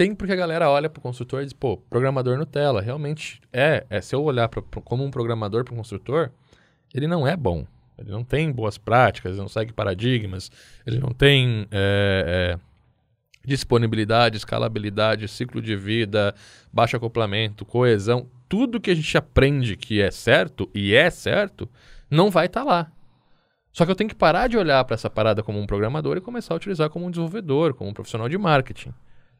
[0.00, 2.80] tem porque a galera olha pro construtor e diz, pô, programador Nutella.
[2.80, 3.84] Realmente é.
[3.90, 6.30] é se eu olhar pra, pra- como um programador pro construtor,
[6.94, 7.66] ele não é bom.
[7.98, 10.50] Ele não tem boas práticas, ele não segue paradigmas,
[10.86, 12.58] ele não tem é, é,
[13.44, 16.34] disponibilidade, escalabilidade, ciclo de vida,
[16.72, 18.26] baixo acoplamento, coesão.
[18.48, 21.68] Tudo que a gente aprende que é certo e é certo,
[22.10, 22.90] não vai estar lá.
[23.70, 26.22] Só que eu tenho que parar de olhar para essa parada como um programador e
[26.22, 28.94] começar a utilizar como um desenvolvedor, como um profissional de marketing.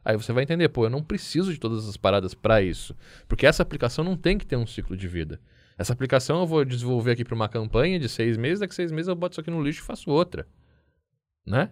[0.05, 2.95] Aí você vai entender, pô, eu não preciso de todas essas paradas para isso.
[3.29, 5.41] Porque essa aplicação não tem que ter um ciclo de vida.
[5.77, 8.93] Essa aplicação eu vou desenvolver aqui para uma campanha de seis meses, daqui a seis
[8.93, 10.47] meses eu boto isso aqui no lixo e faço outra.
[11.47, 11.71] Né?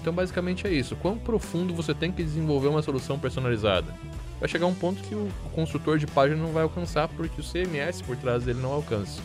[0.00, 0.96] Então, basicamente é isso.
[0.96, 3.92] Quão profundo você tem que desenvolver uma solução personalizada?
[4.38, 8.00] Vai chegar um ponto que o construtor de página não vai alcançar porque o CMS
[8.00, 9.20] por trás dele não alcança.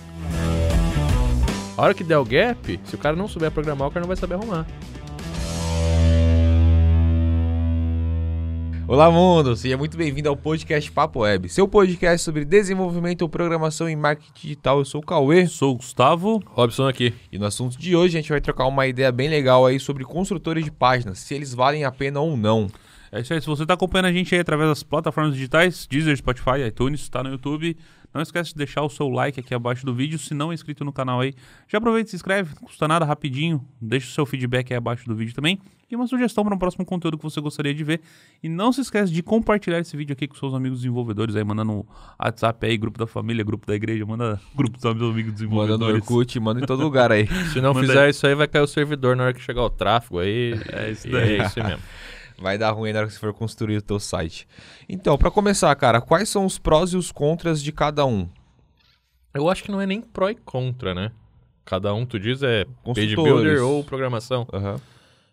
[1.77, 4.07] A hora que der o gap, se o cara não souber programar, o cara não
[4.07, 4.65] vai saber arrumar.
[8.87, 9.55] Olá, mundo!
[9.55, 14.77] Seja muito bem-vindo ao podcast Papo Web, seu podcast sobre desenvolvimento, programação e marketing digital.
[14.77, 16.43] Eu sou o Cauê Sou o Gustavo.
[16.45, 17.11] Robson aqui.
[17.31, 20.03] e no assunto de hoje a gente vai trocar uma ideia bem legal aí sobre
[20.03, 22.67] construtores de páginas, se eles valem a pena ou não.
[23.11, 23.41] É isso aí.
[23.41, 27.23] Se você está acompanhando a gente aí através das plataformas digitais, Deezer, Spotify, iTunes, está
[27.23, 27.75] no YouTube.
[28.15, 30.17] Não esquece de deixar o seu like aqui abaixo do vídeo.
[30.17, 31.33] Se não é inscrito no canal aí,
[31.67, 32.55] já aproveita e se inscreve.
[32.55, 33.61] Não custa nada, rapidinho.
[33.81, 35.59] Deixa o seu feedback aí abaixo do vídeo também.
[35.91, 37.99] E uma sugestão para um próximo conteúdo que você gostaria de ver.
[38.41, 41.73] E não se esquece de compartilhar esse vídeo aqui com seus amigos desenvolvedores aí, mandando
[41.73, 41.85] no
[42.17, 45.95] WhatsApp aí, grupo da família, grupo da igreja, manda grupo dos amigos Manda no desenvolvedores.
[45.95, 47.27] Orkut, manda em todo lugar aí.
[47.51, 48.11] Se não Manda fizer aí.
[48.11, 50.53] isso aí, vai cair o servidor na hora que chegar o tráfego aí.
[50.71, 51.41] É isso daí.
[51.41, 51.79] É isso mesmo.
[52.37, 54.47] Vai dar ruim na hora que você for construir o teu site.
[54.89, 58.27] Então, para começar, cara, quais são os prós e os contras de cada um?
[59.33, 61.11] Eu acho que não é nem pró e contra, né?
[61.63, 64.47] Cada um, tu diz, é page builder ou programação.
[64.53, 64.79] Aham.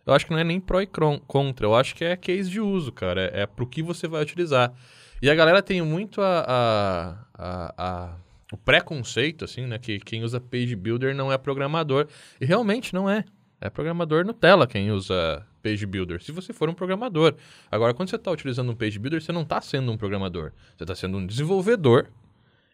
[0.04, 2.60] Eu acho que não é nem pró e contra, eu acho que é case de
[2.60, 3.30] uso, cara.
[3.32, 4.72] É, é pro que você vai utilizar.
[5.20, 8.16] E a galera tem muito a, a- a- a-
[8.52, 9.78] o preconceito, assim, né?
[9.78, 12.08] Que quem usa page builder não é programador.
[12.40, 13.24] E realmente não é.
[13.60, 17.34] É programador Nutella quem usa page builder, se você for um programador.
[17.70, 20.52] Agora, quando você está utilizando um page builder, você não está sendo um programador.
[20.76, 22.08] Você está sendo um desenvolvedor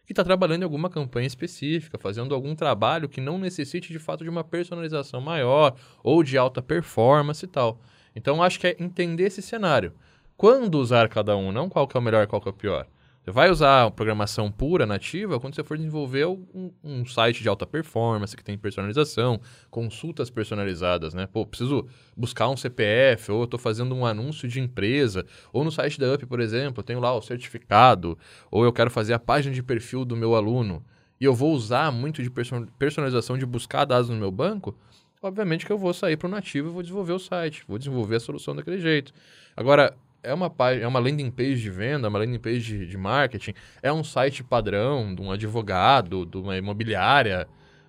[0.05, 4.23] que está trabalhando em alguma campanha específica, fazendo algum trabalho que não necessite de fato
[4.23, 7.79] de uma personalização maior ou de alta performance e tal.
[8.15, 9.93] Então acho que é entender esse cenário.
[10.35, 12.87] Quando usar cada um, não qual que é o melhor, qual que é o pior.
[13.29, 17.63] Você vai usar programação pura, nativa, quando você for desenvolver um, um site de alta
[17.63, 21.27] performance que tem personalização, consultas personalizadas, né?
[21.27, 25.99] Pô, preciso buscar um CPF, ou estou fazendo um anúncio de empresa, ou no site
[25.99, 28.17] da UP, por exemplo, eu tenho lá o certificado,
[28.49, 30.83] ou eu quero fazer a página de perfil do meu aluno,
[31.21, 34.75] e eu vou usar muito de perso- personalização de buscar dados no meu banco,
[35.21, 38.15] obviamente que eu vou sair para o nativo e vou desenvolver o site, vou desenvolver
[38.15, 39.13] a solução daquele jeito.
[39.55, 43.53] Agora, é uma, é uma landing page de venda, uma landing page de, de marketing,
[43.81, 47.47] é um site padrão de um advogado, de uma imobiliária.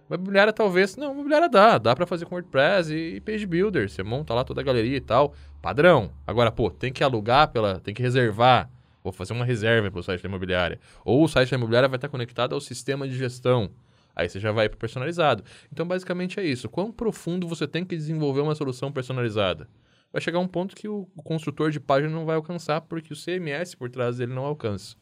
[0.08, 3.88] Uma imobiliária talvez, não, imobiliária dá, dá para fazer com WordPress e, e Page Builder,
[3.88, 6.10] você monta lá toda a galeria e tal, padrão.
[6.26, 8.68] Agora, pô, tem que alugar pela, tem que reservar,
[9.02, 10.80] vou fazer uma reserva para o site da imobiliária.
[11.04, 13.70] Ou o site da imobiliária vai estar conectado ao sistema de gestão.
[14.14, 15.44] Aí você já vai para personalizado.
[15.72, 16.68] Então, basicamente é isso.
[16.68, 19.68] Quão profundo você tem que desenvolver uma solução personalizada?
[20.12, 23.16] Vai chegar um ponto que o, o construtor de página não vai alcançar porque o
[23.16, 24.96] CMS por trás dele não alcança.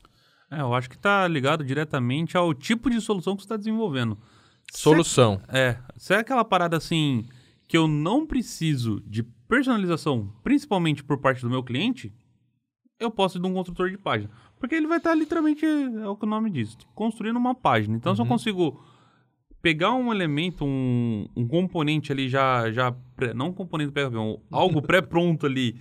[0.51, 4.19] É, eu acho que tá ligado diretamente ao tipo de solução que você está desenvolvendo.
[4.71, 5.41] Se Solução.
[5.49, 7.27] É, se é aquela parada assim
[7.67, 12.13] que eu não preciso de personalização, principalmente por parte do meu cliente,
[12.99, 14.31] eu posso ir de um construtor de página.
[14.59, 17.97] Porque ele vai estar literalmente, é o que o nome diz, construindo uma página.
[17.97, 18.83] Então, se eu consigo
[19.61, 24.39] pegar um elemento, um, um componente ali já, já pré- não um componente PHP, um,
[24.51, 25.77] algo pré-pronto ali,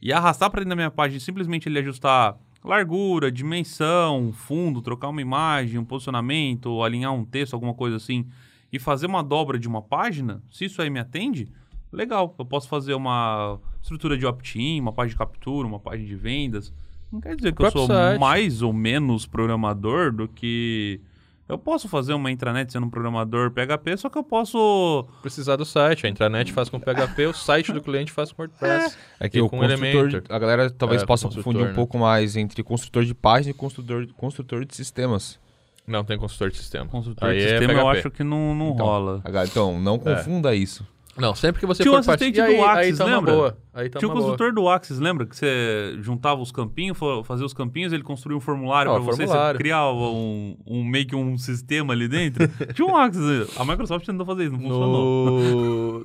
[0.00, 5.08] e arrastar para dentro da minha página e simplesmente ele ajustar largura, dimensão, fundo, trocar
[5.08, 8.26] uma imagem, um posicionamento, alinhar um texto, alguma coisa assim,
[8.72, 11.48] e fazer uma dobra de uma página, se isso aí me atende,
[11.92, 12.34] legal.
[12.38, 16.72] Eu posso fazer uma estrutura de opt-in, uma página de captura, uma página de vendas.
[17.10, 18.18] Não quer dizer que eu sou site.
[18.20, 21.00] mais ou menos programador do que.
[21.48, 25.04] Eu posso fazer uma intranet sendo um programador PHP, só que eu posso.
[25.20, 26.06] Precisar do site.
[26.06, 28.96] A intranet faz com PHP, o site do cliente faz com WordPress.
[29.20, 30.22] É que E o com construtor, Elementor.
[30.28, 31.74] a galera talvez É, possa construtor, confundir um né?
[31.74, 35.38] pouco mais entre construtor de página e construtor, construtor de sistemas.
[35.86, 36.86] Não tem consultor de sistema.
[36.86, 39.22] Construtor Aí de é sistema eu acho que não, não Então, rola.
[39.44, 40.86] Então, não confunda isso.
[41.16, 43.32] Não, sempre que você Tinha for assistente partir- do aí, aí Axis, tá lembra?
[43.34, 43.58] boa.
[43.74, 44.52] Aí tá Tinha o uma boa.
[44.52, 45.26] do Axis, lembra?
[45.26, 49.02] Que você juntava os campinhos, fa- fazia os campinhos, ele construía um formulário Ah, pra
[49.02, 52.48] o você, você criava um, um meio que um sistema ali dentro.
[52.74, 53.56] Tinha um Axis.
[53.58, 55.40] A Microsoft tentou fazer isso, não funcionou.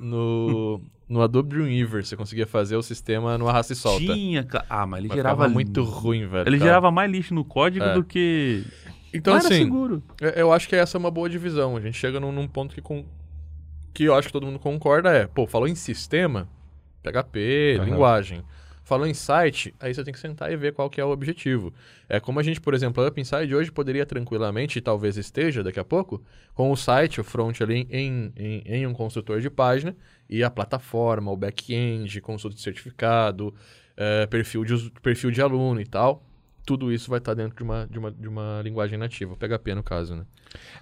[0.00, 4.12] no, no Adobe Dreamweaver você conseguia fazer o sistema no arrasta e solta.
[4.12, 6.46] Tinha, ca- ah, mas ele Mas gerava muito ruim, velho.
[6.48, 6.68] Ele cara.
[6.68, 7.94] gerava mais lixo no código É.
[7.94, 8.62] do que
[9.14, 10.02] Então, Mas era assim, seguro.
[10.20, 11.78] eu- eu acho que essa é uma boa divisão.
[11.78, 13.06] A gente chega num, num ponto que, com,
[13.98, 16.48] que eu acho que todo mundo concorda é, pô, falou em sistema,
[17.02, 17.84] PHP, Aham.
[17.84, 18.44] linguagem.
[18.84, 21.74] Falou em site, aí você tem que sentar e ver qual que é o objetivo.
[22.08, 25.64] É como a gente, por exemplo, a Up Inside hoje poderia tranquilamente, e talvez esteja
[25.64, 26.22] daqui a pouco,
[26.54, 29.96] com o site, o front ali em, em, em um construtor de página,
[30.30, 33.52] e a plataforma, o back-end, consulta de certificado,
[33.96, 36.22] eh, perfil, de, perfil de aluno e tal.
[36.68, 39.82] Tudo isso vai estar dentro de uma, de, uma, de uma linguagem nativa, PHP no
[39.82, 40.26] caso, né?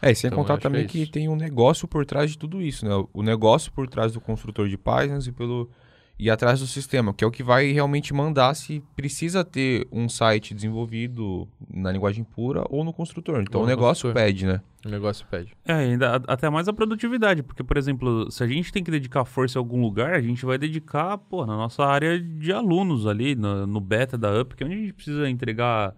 [0.03, 2.37] É, e sem Então, contar que também é que, tem um negócio por trás de
[2.37, 2.91] tudo isso, né?
[3.13, 5.71] O negócio por trás do construtor de páginas e pelo
[6.19, 10.09] e atrás do sistema, que é o que vai realmente mandar se precisa ter um
[10.09, 13.43] site desenvolvido na linguagem pura ou no construtor.
[13.43, 14.15] Então Ou o no negócio construtor.
[14.15, 14.63] pede, né?
[14.85, 15.53] O negócio pede.
[15.67, 19.25] É, ainda, até mais a produtividade, porque, por exemplo, se a gente tem que dedicar
[19.27, 23.35] força em algum lugar, a gente vai dedicar, pô, na nossa área de alunos ali,
[23.35, 25.95] no, no beta da UP, que é onde a gente precisa entregar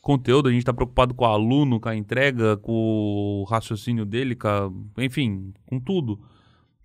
[0.00, 4.34] conteúdo, a gente tá preocupado com o aluno, com a entrega, com o raciocínio dele,
[4.34, 4.70] com a-
[5.04, 6.18] enfim, com tudo.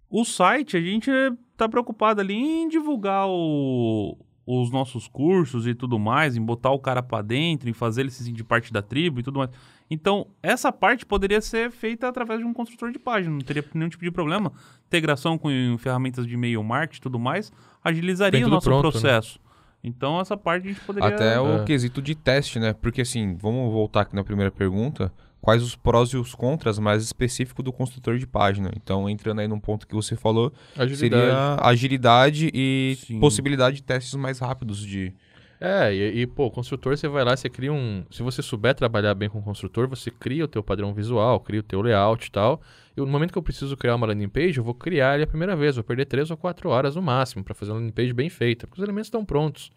[0.09, 1.09] O site, a gente
[1.57, 6.79] tá preocupado ali em divulgar o- os nossos cursos e tudo mais, em botar o
[6.79, 9.49] cara pra dentro, em fazer ele se sentir parte da tribo e tudo mais.
[9.89, 13.89] Então, essa parte poderia ser feita através de um construtor de página, não teria nenhum
[13.89, 14.51] tipo de problema.
[14.87, 17.51] Integração com ferramentas de e-mail marketing e tudo mais,
[17.83, 18.91] agilizaria o nosso pronto, né?
[18.91, 19.39] processo.
[19.83, 21.09] Então, essa parte a gente poderia...
[21.09, 21.63] Até o É.
[21.65, 22.73] quesito de teste, né?
[22.73, 25.11] Porque assim, vamos voltar aqui na primeira pergunta.
[25.43, 28.71] Quais os prós e os contras mais específicos do construtor de página?
[28.77, 30.97] Então, entrando aí num ponto que você falou, Agilidade.
[30.97, 33.19] seria agilidade e Sim.
[33.19, 35.13] possibilidade de testes mais rápidos de.
[35.59, 38.05] É, e, e, pô, construtor, você vai lá, você cria um...
[38.09, 41.59] Se você souber trabalhar bem com o construtor, você cria o teu padrão visual, cria
[41.59, 42.61] o teu layout e tal.
[42.95, 45.27] E no momento que eu preciso criar uma landing page, eu vou criar ele a
[45.27, 45.75] primeira vez.
[45.75, 48.65] Vou perder três ou quatro horas no máximo para fazer uma landing page bem feita,
[48.65, 49.71] porque os elementos estão prontos.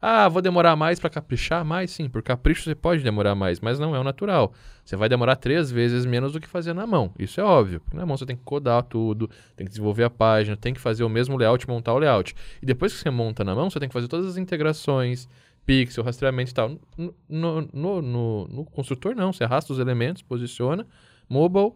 [0.00, 1.64] Ah, vou demorar mais para caprichar?
[1.64, 4.52] Mais sim, por capricho você pode demorar mais, mas não é o natural.
[4.84, 7.12] Você vai demorar três vezes menos do que fazer na mão.
[7.18, 7.80] Isso é óbvio.
[7.80, 10.80] Porque na mão você tem que codar tudo, tem que desenvolver a página, tem que
[10.80, 12.32] fazer o mesmo layout, montar o layout.
[12.62, 15.28] E depois que você monta na mão, você tem que fazer todas as integrações,
[15.66, 16.76] pixel, rastreamento e tal.
[16.96, 19.32] No, no, no, no- construtor, não.
[19.32, 20.86] Você arrasta os elementos, posiciona,
[21.28, 21.72] mobile,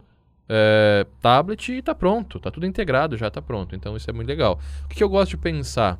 [0.49, 2.39] é, tablet e tá pronto.
[2.39, 3.75] Tá tudo integrado, já tá pronto.
[3.75, 4.61] Então isso é muito legal.
[4.85, 5.99] O que, que eu gosto de pensar?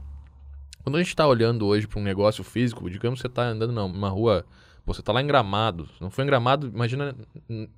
[0.83, 3.73] Quando a gente está olhando hoje para um negócio físico, digamos que você está andando
[3.73, 4.45] numa rua,
[4.85, 7.15] pô, você está lá em Gramado, não foi em Gramado, imagina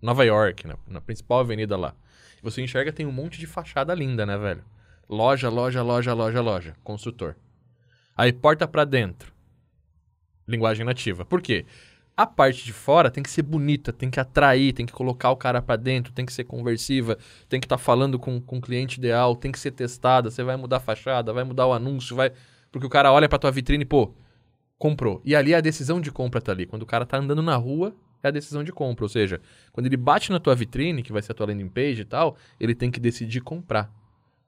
[0.00, 1.94] Nova York, na, na principal avenida lá.
[2.42, 4.64] Você enxerga, tem um monte de fachada linda, né, velho?
[5.08, 7.36] Loja, loja, loja, loja, loja, construtor.
[8.16, 9.32] Aí porta para dentro,
[10.46, 11.24] linguagem nativa.
[11.24, 11.66] Por quê?
[12.16, 15.36] A parte de fora tem que ser bonita, tem que atrair, tem que colocar o
[15.36, 17.18] cara para dentro, tem que ser conversiva,
[17.48, 20.56] tem que estar falando com, com o cliente ideal, tem que ser testada, você vai
[20.56, 22.32] mudar a fachada, vai mudar o anúncio, vai...
[22.74, 24.12] Porque o cara olha pra tua vitrine pô,
[24.76, 25.22] comprou.
[25.24, 26.66] E ali a decisão de compra tá ali.
[26.66, 29.04] Quando o cara tá andando na rua, é a decisão de compra.
[29.04, 29.40] Ou seja,
[29.70, 32.36] quando ele bate na tua vitrine, que vai ser a tua landing page e tal,
[32.58, 33.88] ele tem que decidir comprar.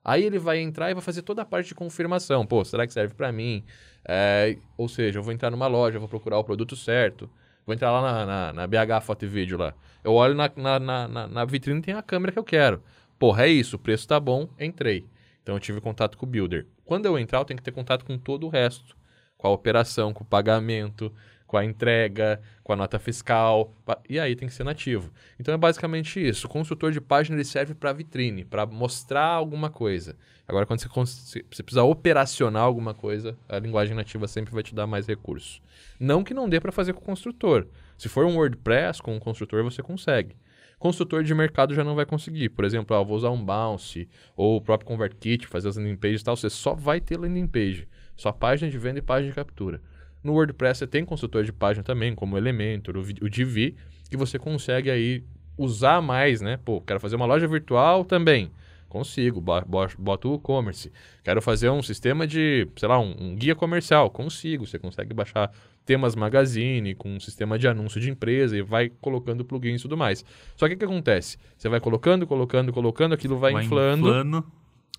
[0.05, 2.45] Aí ele vai entrar e vai fazer toda a parte de confirmação.
[2.45, 3.63] Pô, será que serve pra mim?
[4.05, 7.31] É, ou seja, eu vou entrar numa loja, vou procurar o produto certo.
[7.65, 9.73] Vou entrar lá na, na, na BH Foto e Vídeo lá.
[10.03, 12.83] Eu olho na, na, na, na- vitrine tem a câmera que eu quero.
[13.19, 15.05] Porra, é isso, o preço tá bom, entrei.
[15.43, 16.67] Então eu tive contato com o builder.
[16.87, 18.97] Quando eu entrar, eu tenho que ter contato com todo o resto.
[19.37, 21.13] Com a operação, com o pagamento,
[21.47, 23.75] com a entrega, com a nota fiscal.
[24.09, 25.13] E aí tem que ser nativo.
[25.39, 26.47] Então é basicamente isso.
[26.47, 30.17] O consultor de página ele serve para vitrine, para mostrar alguma coisa.
[30.49, 34.87] Agora, quando você, você precisa operacionar alguma coisa, a linguagem nativa sempre vai te dar
[34.87, 35.61] mais recursos.
[35.99, 37.67] Não que não dê para fazer com o construtor.
[37.99, 40.37] Se for um WordPress com um construtor, você consegue.
[40.79, 42.51] Construtor de mercado já não vai conseguir.
[42.51, 46.21] Por exemplo, ah, vou usar um Bounce ou o próprio ConvertKit, fazer as landing pages
[46.21, 46.37] e tal.
[46.37, 47.89] Você só vai ter landing page.
[48.17, 49.81] Só página de venda e página de captura.
[50.23, 53.77] No WordPress você tem construtor de página também, como o Elementor, o, o Divi,
[54.11, 55.25] que você consegue aí
[55.57, 56.59] usar mais, né?
[56.65, 58.51] Pô, quero fazer uma loja virtual também.
[58.89, 60.93] Consigo, bo- bo- boto o e-commerce.
[61.25, 64.11] Quero fazer um sistema de, sei lá, um, um guia comercial.
[64.11, 64.67] Consigo.
[64.67, 65.51] Você consegue baixar
[65.87, 69.97] temas magazine com um sistema de anúncio de empresa e vai colocando plugins e tudo
[69.97, 70.25] mais.
[70.57, 71.39] Só que o que acontece?
[71.57, 74.07] Você vai colocando, colocando, colocando, aquilo vai, inflando.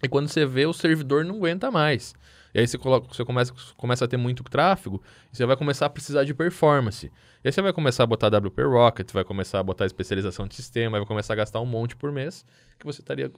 [0.02, 2.16] E quando você vê, o servidor não aguenta mais.
[2.54, 5.02] E aí você, coloca, você começa, começa a ter muito tráfego
[5.32, 7.12] e você vai começar a precisar de performance.
[7.44, 10.56] E aí você vai começar a botar WP Rocket, vai começar a botar especialização de
[10.56, 12.46] sistema, vai começar a gastar um monte por mês
[12.80, 13.32] que você estaria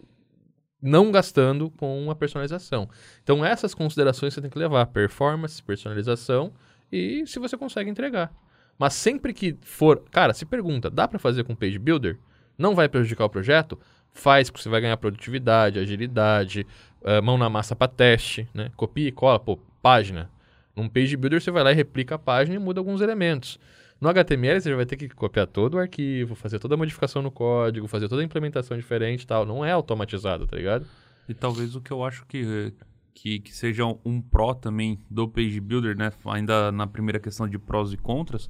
[0.81, 2.89] não gastando com uma personalização.
[3.23, 6.53] Então essas considerações você tem que levar, performance, personalização
[6.91, 8.31] e se você consegue entregar.
[8.77, 12.17] Mas sempre que for, cara, se pergunta, dá para fazer com Page Builder?
[12.57, 13.77] Não vai prejudicar o projeto?
[14.13, 16.65] Faz, porque você vai ganhar produtividade, agilidade,
[17.01, 18.71] uh, mão na massa para teste, né?
[18.75, 20.29] Copia e cola, pô, página.
[20.75, 23.59] Num page builder você vai lá e replica a página e muda alguns elementos.
[23.99, 27.29] No HTML você vai ter que copiar todo o arquivo, fazer toda a modificação no
[27.29, 29.45] código, fazer toda a implementação diferente e tal.
[29.45, 30.85] Não é automatizado, tá ligado?
[31.27, 32.73] E talvez o que eu acho que,
[33.13, 36.11] que, que seja um pró também do Page Builder, né?
[36.25, 38.49] Ainda na primeira questão de prós e contras,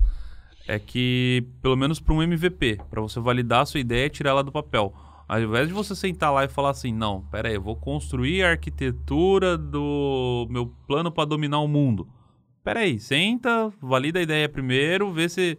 [0.67, 4.31] é que, pelo menos para um MVP, para você validar a sua ideia e tirar
[4.31, 4.93] ela do papel.
[5.27, 8.43] Ao invés de você sentar lá e falar assim, não, pera aí, eu vou construir
[8.43, 12.07] a arquitetura do meu plano para dominar o mundo.
[12.63, 15.57] Pera aí, senta, valida a ideia primeiro, vê se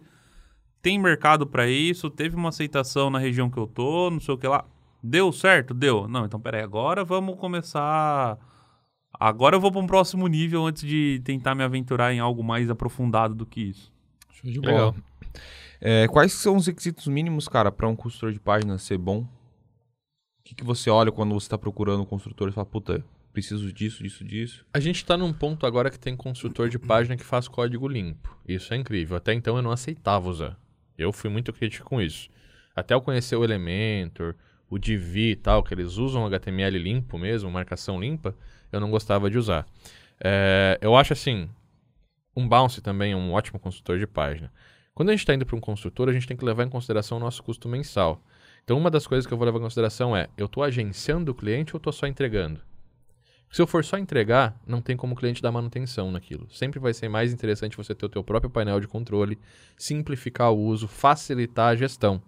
[0.81, 4.37] tem mercado para isso, teve uma aceitação na região que eu tô, não sei o
[4.37, 4.65] que lá.
[5.03, 5.73] Deu certo?
[5.73, 6.07] Deu.
[6.07, 8.37] Não, então pera aí, agora vamos começar...
[9.21, 12.71] Agora eu vou para um próximo nível antes de tentar me aventurar em algo mais
[12.71, 13.93] aprofundado do que isso.
[14.31, 14.73] Show de bola.
[14.73, 14.95] Legal.
[15.79, 19.19] É, quais são os requisitos mínimos, cara, para um consultor de página ser bom?
[19.19, 19.27] O
[20.43, 24.01] que, que você olha quando você está procurando um construtor e fala, puta, preciso disso,
[24.01, 24.65] disso, disso?
[24.73, 28.35] A gente está num ponto agora que tem construtor de página que faz código limpo.
[28.47, 29.17] Isso é incrível.
[29.17, 30.59] Até então eu não aceitava usar.
[30.97, 32.27] Eu fui muito crítico com isso.
[32.75, 34.33] Até eu conhecer o Elementor,
[34.71, 38.33] o Divi e tal, que eles usam HTML limpo mesmo, marcação limpa,
[38.71, 39.67] eu não gostava de usar.
[40.23, 41.49] É, eu acho assim,
[42.35, 44.51] um Bounce também é um ótimo construtor de página.
[44.95, 47.17] Quando a gente está indo para um construtor, a gente tem que levar em consideração
[47.17, 48.23] o nosso custo mensal.
[48.63, 51.35] Então, uma das coisas que eu vou levar em consideração é: eu estou agenciando o
[51.35, 52.61] cliente ou estou só entregando?
[53.51, 56.49] Se eu for só entregar, não tem como o cliente dar manutenção naquilo.
[56.49, 59.37] Sempre vai ser mais interessante você ter o teu próprio painel de controle,
[59.75, 62.21] simplificar o uso, facilitar a gestão.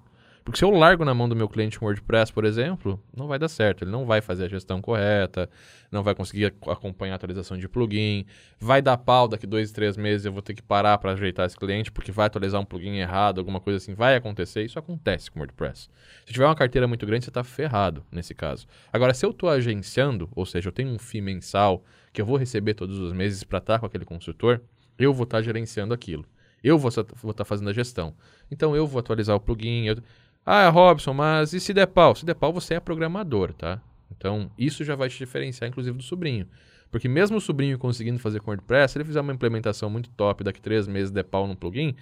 [0.44, 3.40] Porque se eu largo na mão do meu cliente um WordPress, por exemplo, não vai
[3.40, 3.84] dar certo.
[3.84, 5.50] Ele não vai fazer a gestão correta,
[5.90, 8.26] não vai conseguir acompanhar a atualização de plugin,
[8.60, 11.56] vai dar pau daqui dois, três meses eu vou ter que parar para ajeitar esse
[11.56, 14.64] cliente porque vai atualizar um plugin errado, alguma coisa assim, vai acontecer.
[14.64, 15.90] Isso acontece com o WordPress.
[16.26, 18.68] Se tiver uma carteira muito grande, você está ferrado nesse caso.
[18.92, 22.36] Agora, se eu estou agenciando, ou seja, eu tenho um FII mensal que eu vou
[22.36, 24.62] receber todos os meses para estar com aquele consultor,
[25.00, 26.26] eu vou estar gerenciando aquilo.
[26.64, 28.16] Eu vou estar fazendo a gestão.
[28.50, 29.86] Então eu vou atualizar o plugin.
[29.86, 29.98] Eu...
[30.46, 32.16] Ah, Robson, mas e se der pau?
[32.16, 33.82] Se der pau, você é programador, tá?
[34.16, 36.48] Então, isso já vai te diferenciar, inclusive, do sobrinho.
[36.92, 40.44] Porque mesmo o sobrinho conseguindo fazer com WordPress, se ele fizer uma implementação muito top,
[40.44, 41.96] daqui três meses der pau no plugin,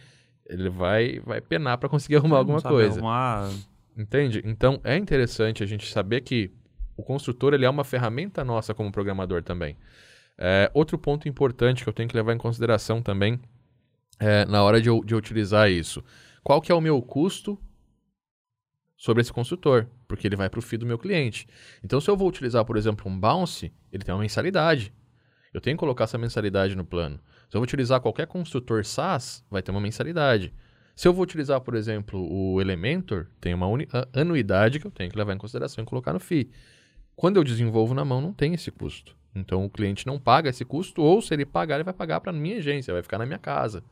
[0.45, 3.00] ele vai, vai penar para conseguir arrumar alguma coisa.
[3.00, 3.50] Arrumar...
[3.98, 4.41] Entende?
[4.45, 6.51] Então, é interessante a gente saber que
[6.98, 9.77] o construtor ele é uma ferramenta nossa como programador também.
[10.38, 13.39] É, outro ponto importante que eu tenho que levar em consideração também
[14.19, 16.03] é, na hora de eu, de eu utilizar isso.
[16.43, 17.60] Qual que é o meu custo
[19.01, 21.48] sobre esse consultor, porque ele vai para o FII do meu cliente.
[21.84, 24.93] Então, se eu vou utilizar, por exemplo, um Bounce, ele tem uma mensalidade.
[25.51, 27.20] Eu tenho que colocar essa mensalidade no plano.
[27.50, 30.53] Se eu vou utilizar qualquer construtor SaaS, vai ter uma mensalidade.
[30.96, 33.65] Se eu vou utilizar, por exemplo, o Elementor, tem uma
[34.13, 36.51] anuidade que eu tenho que levar em consideração e colocar no FII.
[37.15, 39.17] Quando eu desenvolvo na mão, não tem esse custo.
[39.34, 42.29] Então, o cliente não paga esse custo, ou se ele pagar, ele vai pagar para
[42.29, 43.84] a minha agência, vai ficar na minha casa.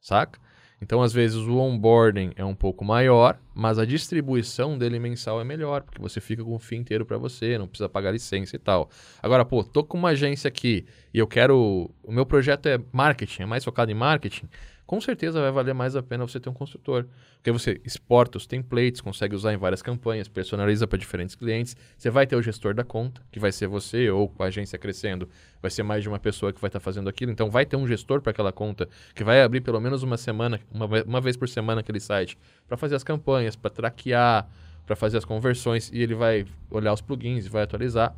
[0.00, 0.40] Saca?
[0.80, 5.44] Então, às vezes, o onboarding é um pouco maior, mas a distribuição dele mensal é
[5.44, 8.58] melhor, porque você fica com o fim inteiro para você, não precisa pagar licença e
[8.58, 8.88] tal.
[9.22, 11.90] Agora, pô, tô com uma agência aqui e eu quero.
[12.02, 14.48] O meu projeto é marketing, é mais focado em marketing
[14.88, 17.06] com certeza vai valer mais a pena você ter um consultor.
[17.34, 21.76] Porque você exporta os templates, consegue usar em várias campanhas, personaliza para diferentes clientes.
[21.98, 25.28] Você vai ter o gestor da conta, que vai ser você, ou a agência crescendo,
[25.60, 27.30] vai ser mais de uma pessoa que vai estar tá fazendo aquilo.
[27.30, 30.58] Então vai ter um gestor para aquela conta, que vai abrir pelo menos uma semana,
[30.72, 34.48] uma, uma vez por semana aquele site, para fazer as campanhas, para traquear,
[34.86, 38.16] para fazer as conversões, e ele vai olhar os plugins e vai atualizar.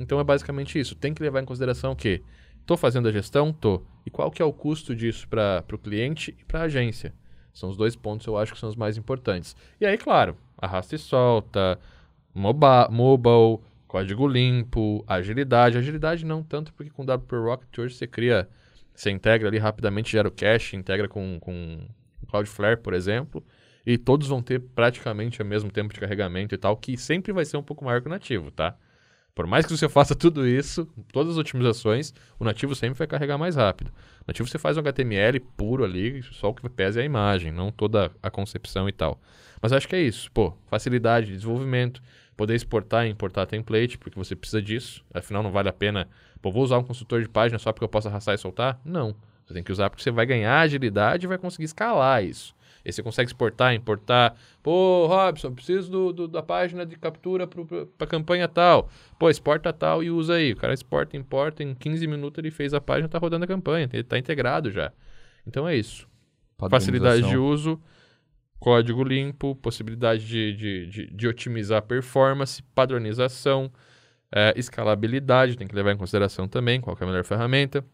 [0.00, 0.96] Então é basicamente isso.
[0.96, 2.22] Tem que levar em consideração que
[2.68, 3.50] Estou fazendo a gestão?
[3.50, 3.80] Tô.
[4.04, 7.14] E qual que é o custo disso para o cliente e para a agência?
[7.50, 9.56] São os dois pontos eu acho que são os mais importantes.
[9.80, 11.78] E aí, claro, arrasta e solta,
[12.34, 15.78] moba, mobile, código limpo, agilidade.
[15.78, 18.46] Agilidade não tanto porque com WP Rocket hoje você cria,
[18.94, 21.88] você integra ali rapidamente, gera o cache, integra com, com
[22.28, 23.42] Cloudflare, por exemplo,
[23.86, 27.46] e todos vão ter praticamente o mesmo tempo de carregamento e tal, que sempre vai
[27.46, 28.76] ser um pouco maior que o nativo, tá?
[29.38, 33.38] Por mais que você faça tudo isso, todas as otimizações, o nativo sempre vai carregar
[33.38, 33.86] mais rápido.
[34.22, 37.52] O nativo você faz um HTML puro ali, só o que pesa é a imagem,
[37.52, 39.20] não toda a concepção e tal.
[39.62, 42.02] Mas acho que é isso, pô, facilidade de desenvolvimento,
[42.36, 46.08] poder exportar e importar template, porque você precisa disso, afinal não vale a pena,
[46.42, 48.80] pô, vou usar um consultor de página só porque eu posso arrastar e soltar?
[48.84, 49.14] Não.
[49.46, 52.56] Você tem que usar porque você vai ganhar agilidade e vai conseguir escalar isso.
[52.88, 54.34] E você consegue exportar, importar.
[54.62, 57.66] Pô, Robson, preciso do, do da página de captura para
[58.00, 58.88] a campanha tal.
[59.18, 60.52] Pô, exporta tal e usa aí.
[60.52, 63.88] O cara exporta, importa, em 15 minutos ele fez a página, está rodando a campanha.
[63.92, 64.90] Ele está integrado já.
[65.46, 66.08] Então é isso.
[66.70, 67.78] Facilidade de uso,
[68.58, 73.70] código limpo, possibilidade de, de, de, de otimizar a performance, padronização,
[74.32, 77.84] é, escalabilidade, tem que levar em consideração também qual é a melhor ferramenta.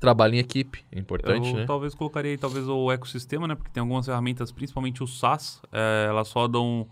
[0.00, 1.64] Trabalho em equipe, é importante, eu né?
[1.66, 3.56] talvez colocaria aí, talvez o ecossistema, né?
[3.56, 6.86] Porque tem algumas ferramentas, principalmente o SaaS, é, elas rodam.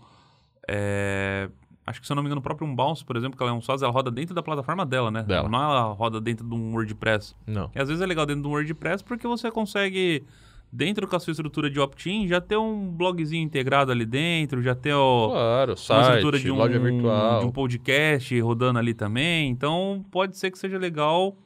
[0.67, 1.49] É,
[1.85, 3.55] acho que se eu não me engano, o próprio Unbounce, por exemplo, que ela é
[3.55, 5.23] um SaaS, ela roda dentro da plataforma dela, né?
[5.23, 5.47] Dela.
[5.47, 7.33] Não ela roda dentro de um WordPress.
[7.45, 7.71] Não.
[7.73, 10.25] E às vezes é legal dentro de um WordPress porque você consegue,
[10.69, 14.93] dentro da sua estrutura de opt-in, já ter um blogzinho integrado ali dentro, já ter
[14.93, 17.39] o, Claro, uma site, estrutura de um, loja virtual.
[17.39, 19.49] de um podcast rodando ali também.
[19.49, 21.37] Então, pode ser que seja legal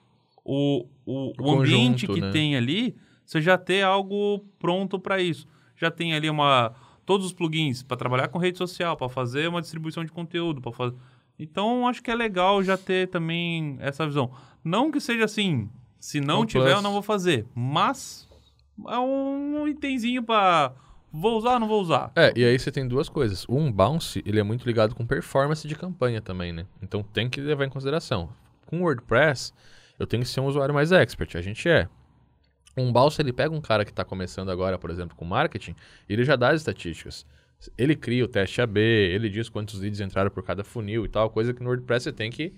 [0.44, 2.32] o, o, O o ambiente conjunto, que né?
[2.32, 2.96] tem ali,
[3.26, 5.48] você já ter algo pronto para isso.
[5.76, 6.74] Já tem ali uma
[7.06, 10.72] todos os plugins para trabalhar com rede social, para fazer uma distribuição de conteúdo, para
[10.72, 10.96] fazer.
[11.40, 14.32] Então, acho que é legal já ter também essa visão.
[14.64, 15.68] Não que seja assim,
[16.00, 16.76] se não Um tiver, plus.
[16.76, 17.46] eu não vou fazer.
[17.56, 18.28] Mas
[18.88, 20.72] é um itemzinho para
[21.12, 22.12] vou usar ou não vou usar.
[22.16, 23.44] É, e aí você tem duas coisas.
[23.50, 26.66] O Unbounce, ele é muito ligado com performance de campanha também, né?
[26.82, 28.30] Então tem que levar em consideração.
[28.68, 29.52] Com o WordPress,
[30.02, 31.36] eu tenho que ser um usuário mais expert.
[31.38, 31.88] A gente é.
[32.76, 35.76] O Unbounce, ele pega um cara que está começando agora, por exemplo, com marketing,
[36.08, 37.26] e ele já dá as estatísticas.
[37.78, 41.30] Ele cria o teste AB, ele diz quantos leads entraram por cada funil e tal,
[41.30, 42.54] coisa que no WordPress você tem que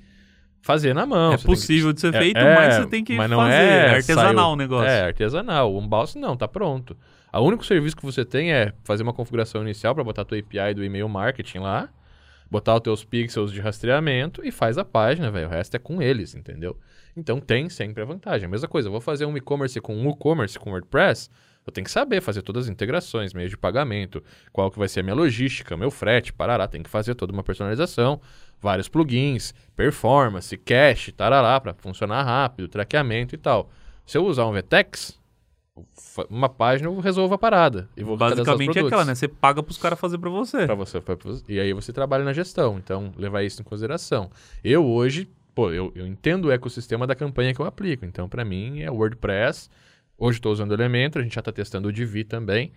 [0.61, 1.33] fazer na mão.
[1.33, 3.37] é tem que- possível de ser É, feito, é, mas você tem que mas não
[3.39, 3.53] fazer.
[3.55, 4.87] é, É, artesanal saiu- o negócio.
[4.89, 5.73] É, artesanal.
[5.73, 6.95] O Unbounce não, tá pronto.
[7.33, 10.37] O único serviço que você tem é fazer uma configuração inicial para botar a tua
[10.37, 11.89] API do e-mail marketing lá,
[12.53, 15.47] botar os teus pixels de rastreamento e faz a página, velho.
[15.47, 16.77] O resto é com eles, entendeu?
[17.17, 18.45] Então tem sempre a vantagem.
[18.45, 21.31] A mesma coisa, eu vou fazer um e-commerce com um e-commerce com WordPress,
[21.65, 24.99] eu tenho que saber fazer todas as integrações, meios de pagamento, qual que vai ser
[24.99, 28.21] a minha logística, meu frete, parará, tem que fazer toda uma personalização,
[28.61, 33.71] vários plugins, performance, cache, tarará, para funcionar rápido, traqueamento e tal.
[34.05, 35.19] Se eu usar um VTEX,
[36.29, 37.89] uma página eu resolvo a parada.
[37.97, 39.15] E vou Basicamente é aquela, né?
[39.15, 40.65] Você paga pros caras fazer pra você.
[40.65, 42.77] para você, pra você- E aí você trabalha na gestão.
[42.77, 44.29] Então, levar isso em consideração.
[44.63, 48.05] Eu hoje, pô, eu, eu entendo o ecossistema da campanha que eu aplico.
[48.05, 49.69] Então, para mim, é WordPress.
[50.17, 52.71] Hoje estou usando o Elementor, a gente já está testando o Divi também.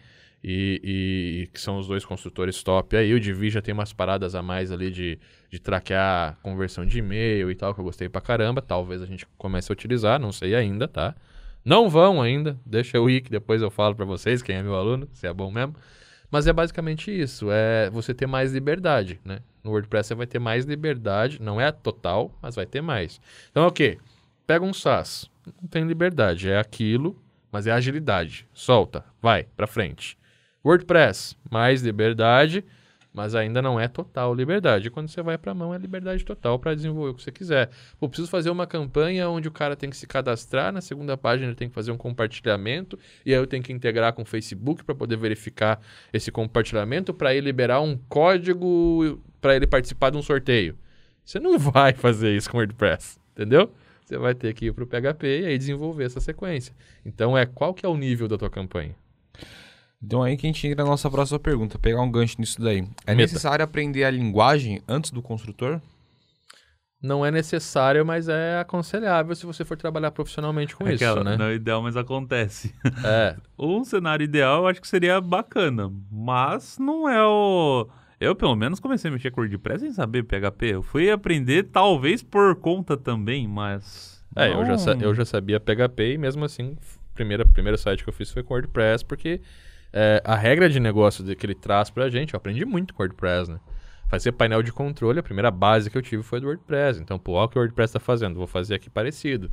[0.45, 3.13] E, e- que são os dois construtores top aí.
[3.13, 5.19] O Divi já tem umas paradas a mais ali de,
[5.51, 8.63] de traquear conversão de e-mail e tal, que eu gostei pra caramba.
[8.63, 11.15] Talvez a gente comece a utilizar, não sei ainda, tá?
[11.67, 14.77] Não vão ainda, deixa eu ir que depois eu falo pra vocês quem é meu
[14.77, 15.75] aluno, se é bom mesmo.
[16.31, 19.41] Mas é basicamente isso, é você ter mais liberdade, né?
[19.65, 23.21] No WordPress você vai ter mais liberdade, não é total, mas vai ter mais.
[23.51, 23.99] Então é o quê?
[24.47, 25.29] Pega um SaaS,
[25.61, 28.47] não tem liberdade, é aquilo, mas é agilidade.
[28.55, 30.17] Solta, vai, pra frente.
[30.65, 32.65] WordPress, mais liberdade,
[33.17, 34.91] mas ainda não é total liberdade.
[34.91, 37.71] Quando você vai pra mão, é liberdade total para desenvolver o que você quiser.
[37.99, 41.49] Pô, preciso fazer uma campanha onde o cara tem que se cadastrar, na segunda página
[41.49, 44.85] ele tem que fazer um compartilhamento, e aí eu tenho que integrar com o Facebook
[44.85, 45.81] para poder verificar
[46.13, 50.77] esse compartilhamento, para ele liberar um código para ele participar de um sorteio.
[51.25, 53.73] Você não vai fazer isso com WordPress, entendeu?
[54.05, 56.75] Você vai ter que ir para o PHP e aí desenvolver essa sequência.
[57.03, 58.95] Então é qual que é o nível da tua campanha?
[60.03, 62.79] Então aí que a gente entra na nossa próxima pergunta, pegar um gancho nisso daí.
[63.07, 63.23] É Meta.
[63.33, 65.81] necessário aprender a linguagem antes do construtor?
[67.03, 71.37] Não é necessário, mas é aconselhável se você for trabalhar profissionalmente com isso, Aquela, né?
[71.37, 72.75] Não é ideal, mas acontece.
[73.05, 77.87] É, Um cenário ideal eu acho que seria bacana, mas não é o.
[78.19, 80.67] Eu, pelo menos, comecei a mexer com WordPress sem saber PHP.
[80.75, 84.25] Eu fui aprender, talvez por conta também, mas.
[84.35, 86.79] é eu, já, eu já sabia PHP e mesmo assim,
[87.15, 89.43] primeira, primeiro site que eu fiz foi com WordPress, porque
[89.99, 93.51] é, a regra de negócio que ele traz pra gente, eu aprendi muito com WordPress,
[93.51, 93.59] né?
[94.11, 97.01] Fazer painel de controle, a primeira base que eu tive foi do WordPress.
[97.01, 99.51] Então, pô, olha o que o WordPress tá fazendo, vou fazer aqui parecido.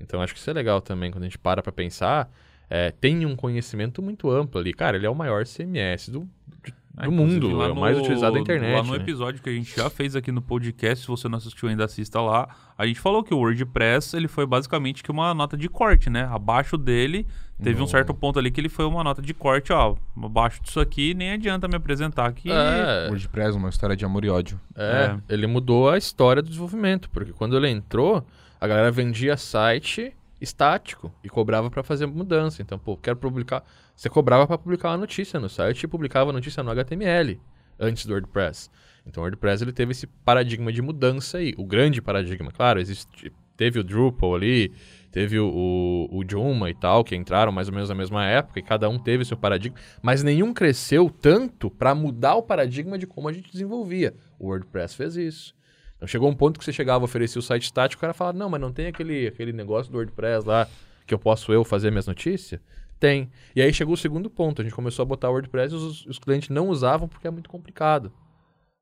[0.00, 2.28] Então, acho que isso é legal também, quando a gente para pra pensar,
[2.68, 4.74] é, tem um conhecimento muito amplo ali.
[4.74, 6.28] Cara, ele é o maior CMS do,
[6.64, 8.74] de- Ah, do mundo, é o mais utilizado da internet.
[8.76, 8.98] Lá no né?
[8.98, 12.20] episódio que a gente já fez aqui no podcast, se você não assistiu ainda, assista
[12.20, 12.48] lá.
[12.76, 16.28] A gente falou que o WordPress ele foi basicamente que uma nota de corte, né?
[16.30, 17.26] Abaixo dele,
[17.62, 19.96] teve um certo ponto ali que ele foi uma nota de corte, ó.
[20.22, 22.50] Abaixo disso aqui, nem adianta me apresentar aqui.
[22.50, 24.60] É, WordPress, uma história de amor e ódio.
[24.74, 28.26] É, ele mudou a história do desenvolvimento, porque quando ele entrou,
[28.60, 32.62] a galera vendia site estático e cobrava pra fazer mudança.
[32.62, 33.64] Então, pô, quero publicar.
[33.94, 37.40] Você cobrava pra publicar uma notícia no site e publicava a notícia no HTML
[37.78, 38.70] antes do WordPress.
[39.06, 42.50] Então, o WordPress ele teve esse paradigma de mudança aí, o grande paradigma.
[42.50, 44.72] Claro, existe, teve o Drupal ali,
[45.16, 48.60] teve o, o, o Joomla e tal, que entraram mais ou menos na mesma época,
[48.60, 53.06] e cada um teve seu paradigma, mas nenhum cresceu tanto para mudar o paradigma de
[53.06, 54.12] como a gente desenvolvia.
[54.38, 55.54] O WordPress fez isso.
[55.96, 58.36] Então chegou um ponto que você chegava a oferecer o site estático, o cara falava,
[58.36, 60.68] não, mas não tem aquele, aquele negócio do WordPress lá
[61.06, 62.60] que eu posso eu fazer minhas notícias?
[63.00, 63.30] Tem.
[63.54, 64.60] E aí chegou o segundo ponto.
[64.60, 67.48] A gente começou a botar WordPress e os, os clientes não usavam porque é muito
[67.48, 68.12] complicado.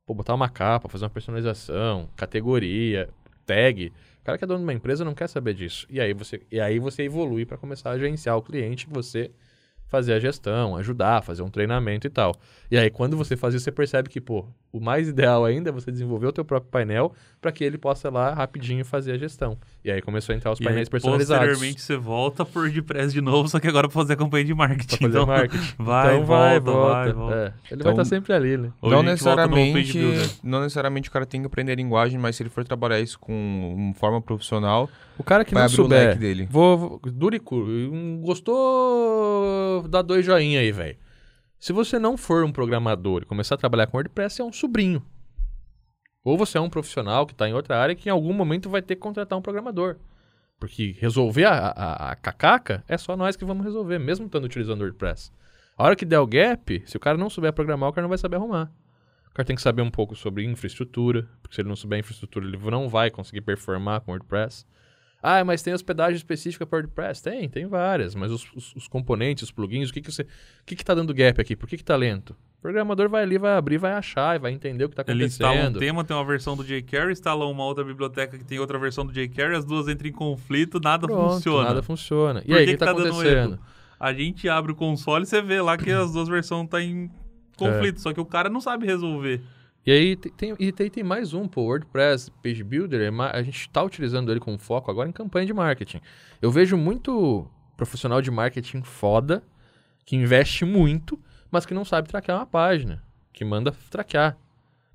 [0.04, 3.08] Pô, botar uma capa, fazer uma personalização, categoria,
[3.46, 3.92] tag.
[4.24, 5.86] O cara que é dono de uma empresa não quer saber disso.
[5.90, 9.30] E aí você, e aí você evolui para começar a gerenciar o cliente, você
[9.86, 12.34] fazer a gestão, ajudar, fazer um treinamento e tal.
[12.70, 15.72] E aí, quando você faz isso, você percebe que, pô, o mais ideal ainda é
[15.72, 17.12] você desenvolver o teu próprio painel
[17.44, 19.58] para que ele possa ir lá rapidinho fazer a gestão.
[19.84, 21.46] E aí começou a entrar os E painéis aí, personalizados.
[21.46, 24.54] Posteriormente você volta por WordPress de novo, só que agora pra fazer a campanha de
[24.54, 24.96] marketing.
[24.96, 25.74] Pra fazer Então, marketing.
[25.78, 26.94] Vai, então vai, volta, volta.
[26.94, 27.34] vai, volta.
[27.36, 28.72] É, ele Então, vai estar sempre ali, né?
[28.82, 29.98] Não necessariamente,
[30.42, 33.18] não necessariamente o cara tem que aprender a linguagem, mas se ele for trabalhar isso
[33.18, 36.48] com uma forma profissional, O cara que vai não souber, dele.
[36.50, 37.00] vou, vou
[37.34, 37.88] e.
[37.92, 39.86] Um, Gostou?
[39.88, 40.96] Dá dois joinha aí, velho.
[41.58, 44.52] Se você não for um programador e começar a trabalhar com WordPress, você é um
[44.52, 45.02] sobrinho.
[46.24, 48.80] Ou você é um profissional que está em outra área que em algum momento vai
[48.80, 49.96] ter que contratar um programador.
[50.58, 54.80] Porque resolver a, a, a cacaca é só nós que vamos resolver, mesmo estando utilizando
[54.80, 55.30] WordPress.
[55.76, 58.08] A hora que der o gap, se o cara não souber programar, o cara não
[58.08, 58.72] vai saber arrumar.
[59.30, 62.46] O cara tem que saber um pouco sobre infraestrutura, porque se ele não souber infraestrutura,
[62.46, 64.64] ele não vai conseguir performar com WordPress.
[65.26, 67.22] Ah, mas tem hospedagem específica para WordPress?
[67.22, 70.26] Tem, tem várias, mas os, os- os componentes, os plugins, o que que você, o
[70.66, 71.56] que que tá dando gap aqui?
[71.56, 72.36] Por que que tá lento?
[72.58, 75.24] O programador vai ali, vai abrir, vai achar e vai entender o que tá Ele
[75.24, 75.78] instala um acontecendo.
[75.80, 79.12] tema, tem uma versão do jQuery, instala uma outra biblioteca que tem outra versão do
[79.12, 81.64] jQuery, as duas entram em conflito, nada Pronto, funciona.
[81.68, 82.42] Nada funciona.
[82.44, 83.58] E Por aí, o que que tá tá dando acontecendo?
[83.98, 87.10] A gente abre o console e você vê lá que as duas versões estão em
[87.56, 89.40] conflito, só que o cara não sabe resolver.
[89.86, 93.42] E aí tem, e tem, tem mais um, pô, o WordPress Page Builder, é a
[93.42, 96.00] gente está utilizando ele com foco agora em campanha de marketing.
[96.40, 99.42] Eu vejo muito profissional de marketing foda,
[100.06, 101.20] que investe muito,
[101.50, 104.38] mas que não sabe traquear uma página, que manda traquear,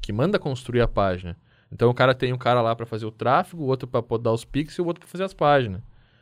[0.01, 1.37] que manda construir a página.
[1.71, 4.31] Então o cara tem um cara lá para fazer o tráfego, o outro para dar
[4.31, 5.81] os pixels e o outro para fazer as páginas.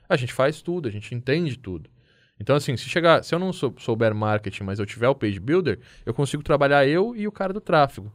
[0.09, 1.89] A gente faz tudo, a gente entende tudo.
[2.39, 5.39] Então, assim, se chegar, se eu não sou- souber marketing, mas eu tiver o Page
[5.39, 8.11] Builder, eu consigo trabalhar eu e o cara do tráfego.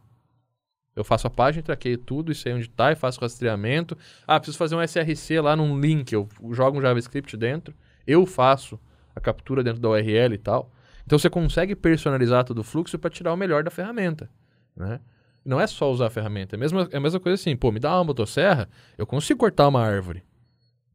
[0.95, 3.97] Eu faço a página, traqueio tudo, e sei onde tá, e faço rastreamento.
[4.27, 7.75] Ah, preciso fazer um SRC lá num link, eu jogo um JavaScript dentro,
[8.07, 8.79] eu faço
[9.15, 10.71] a captura dentro da URL e tal.
[11.07, 14.31] Então você consegue personalizar todo o fluxo para tirar o melhor da ferramenta,
[14.77, 15.01] né?
[15.45, 17.73] Não é só usar a ferramenta, é a mesma, é a mesma coisa assim, pô,
[17.73, 20.23] me dá uma motosserra, eu consigo cortar uma árvore.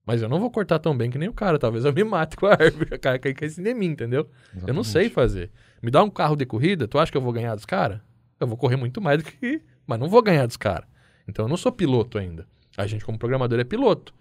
[0.05, 2.37] Mas eu não vou cortar tão bem que nem o cara, talvez eu me mate
[2.37, 4.29] com a árvore, o cara cai em mim, entendeu?
[4.65, 5.51] Eu não sei fazer.
[5.81, 7.99] Me dá um carro de corrida, tu acha que eu vou ganhar dos caras?
[8.39, 9.61] Eu vou correr muito mais do que.
[9.87, 10.87] Mas não vou ganhar dos caras.
[11.27, 12.45] Então eu não sou piloto ainda.
[12.77, 14.13] A gente, como programador, é piloto.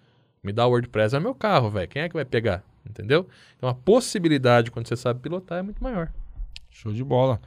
[0.43, 1.89] Me dá o WordPress é meu carro, velho.
[1.89, 2.63] Quem é que vai pegar?
[2.89, 3.29] Entendeu?
[3.57, 6.09] Então a possibilidade, quando você sabe pilotar, é muito maior.
[6.71, 7.41] Show de bola.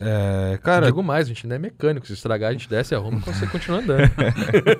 [0.00, 2.06] É, Cara, cara, digo mais, a gente ainda é mecânico.
[2.06, 4.10] Se estragar, a gente desce, arruma e consegue continuar andando.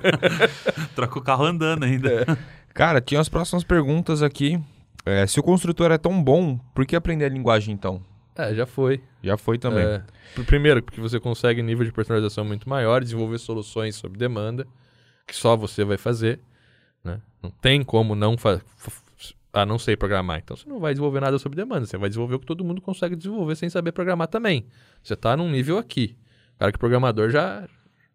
[0.96, 2.24] Troca o carro andando ainda.
[2.72, 4.58] cara, tinha as próximas perguntas aqui.
[5.04, 8.02] É, se o construtor é tão bom, por que aprender a linguagem então?
[8.44, 9.02] É, já foi.
[9.22, 9.84] Já foi também.
[9.84, 10.02] É,
[10.34, 14.66] pr- primeiro, porque você consegue nível de personalização muito maior, desenvolver soluções sob demanda,
[15.26, 16.40] que só você vai fazer.
[17.04, 17.20] Né?
[17.42, 18.62] Não tem como não fazer.
[19.52, 20.38] Ah, não sei programar.
[20.38, 21.84] Então você não vai desenvolver nada sob demanda.
[21.86, 24.66] Você vai desenvolver o que todo mundo consegue desenvolver sem saber programar também.
[25.02, 26.16] Você está num nível aqui.
[26.58, 27.66] Cara que programador já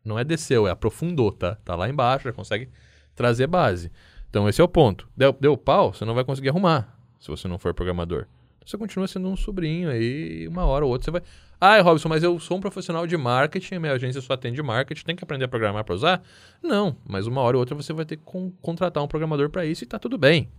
[0.03, 1.55] não é desceu, é aprofundou, tá?
[1.65, 2.69] Tá lá embaixo, já consegue
[3.15, 3.91] trazer base.
[4.29, 5.09] Então esse é o ponto.
[5.17, 8.27] Deu, deu pau, você não vai conseguir arrumar se você não for programador.
[8.65, 11.21] Você continua sendo um sobrinho aí, uma hora ou outra você vai.
[11.61, 15.15] Ah, Robson, mas eu sou um profissional de marketing, minha agência só atende marketing, tem
[15.15, 16.23] que aprender a programar para usar?
[16.61, 19.65] Não, mas uma hora ou outra você vai ter que con- contratar um programador para
[19.65, 20.49] isso e tá tudo bem.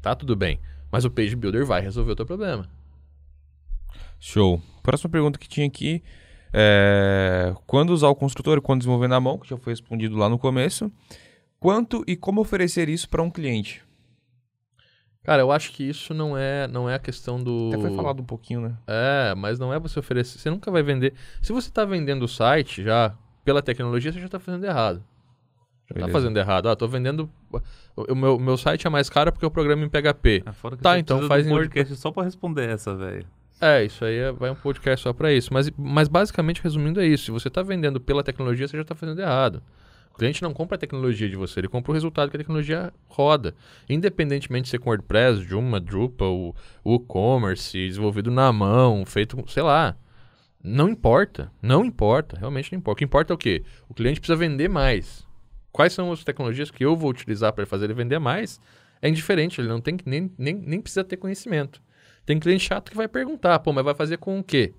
[0.00, 0.58] Tá tudo bem.
[0.90, 2.68] Mas o Page Builder vai resolver o teu problema.
[4.18, 4.60] Show.
[4.82, 6.02] Próxima pergunta que tinha aqui
[6.52, 10.28] é quando usar o construtor e quando desenvolver na mão, que já foi respondido lá
[10.28, 10.90] no começo.
[11.58, 13.82] Quanto e como oferecer isso para um cliente?
[15.30, 17.68] Cara, eu acho que isso não é, não é a questão do.
[17.68, 18.74] Até foi falado um pouquinho, né?
[18.84, 20.40] É, mas não é você oferecer.
[20.40, 21.14] Você nunca vai vender.
[21.40, 23.14] Se você está vendendo o site já
[23.44, 24.96] pela tecnologia, você já está fazendo errado.
[25.82, 26.12] Já tá Beleza.
[26.12, 26.68] fazendo errado.
[26.68, 27.30] Ah, tô vendendo.
[27.96, 30.42] O meu, meu site é mais caro porque eu programo em PHP.
[30.44, 33.24] É fora que Tá, então faz um em podcast só pra responder essa, velho.
[33.60, 35.54] É, isso aí é- vai um podcast só para isso.
[35.54, 37.26] Mas, mas basicamente, resumindo, é isso.
[37.26, 39.62] Se você está vendendo pela tecnologia, você já está fazendo errado.
[40.20, 42.92] O cliente não compra a tecnologia de você, ele compra o resultado que a tecnologia
[43.08, 43.54] roda.
[43.88, 46.54] Independentemente de ser com WordPress, Joomla, Drupal,
[46.84, 49.96] WooCommerce, desenvolvido na mão, feito, sei lá.
[50.62, 52.96] Não importa, não importa, realmente não importa.
[52.96, 53.64] O que importa é o quê?
[53.88, 55.26] O cliente precisa vender mais.
[55.72, 58.60] Quais são as tecnologias que eu vou utilizar para fazer ele vender mais?
[59.00, 61.80] É indiferente, ele não tem nem, nem, nem precisa ter conhecimento.
[62.26, 64.74] Tem cliente chato que vai perguntar, pô, mas vai fazer com o quê?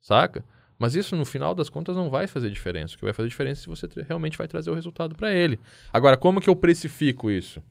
[0.00, 0.42] Saca?
[0.82, 2.94] Mas isso, no final das contas, não vai fazer diferença.
[2.94, 5.60] O que vai fazer diferença é se você realmente vai trazer o resultado para ele.
[5.92, 7.62] Agora, como que eu precifico isso?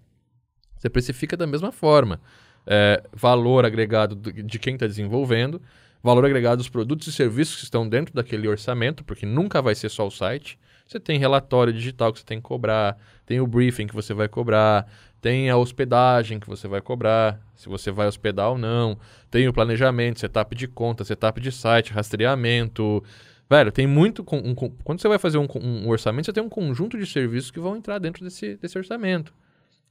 [0.78, 2.20] Você precifica da mesma forma.
[2.68, 5.60] é, valor agregado do- de quem está desenvolvendo,
[6.04, 9.90] valor agregado dos produtos e serviços que estão dentro daquele orçamento, porque nunca vai ser
[9.90, 10.60] só o site.
[10.86, 14.28] Você tem relatório digital que você tem que cobrar, tem o briefing que você vai
[14.28, 14.88] cobrar,
[15.22, 18.98] tem a hospedagem que você vai cobrar, se você vai hospedar ou não,
[19.30, 23.04] tem o planejamento, setup de conta, setup de site, rastreamento.
[23.48, 24.26] Velho, tem muito.
[24.34, 27.60] um quando você vai fazer um, um orçamento, você tem um conjunto de serviços que
[27.60, 29.32] vão entrar dentro desse, desse orçamento.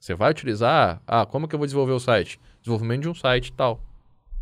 [0.01, 1.01] Você vai utilizar.
[1.07, 2.41] Ah, como que eu vou desenvolver o site?
[2.61, 3.81] Desenvolvimento de um site tal.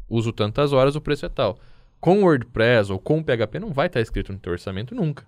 [0.08, 1.58] Uso tantas horas, o preço é tal.
[2.00, 5.26] Com WordPress ou com PHP não vai estar escrito no teu orçamento nunca.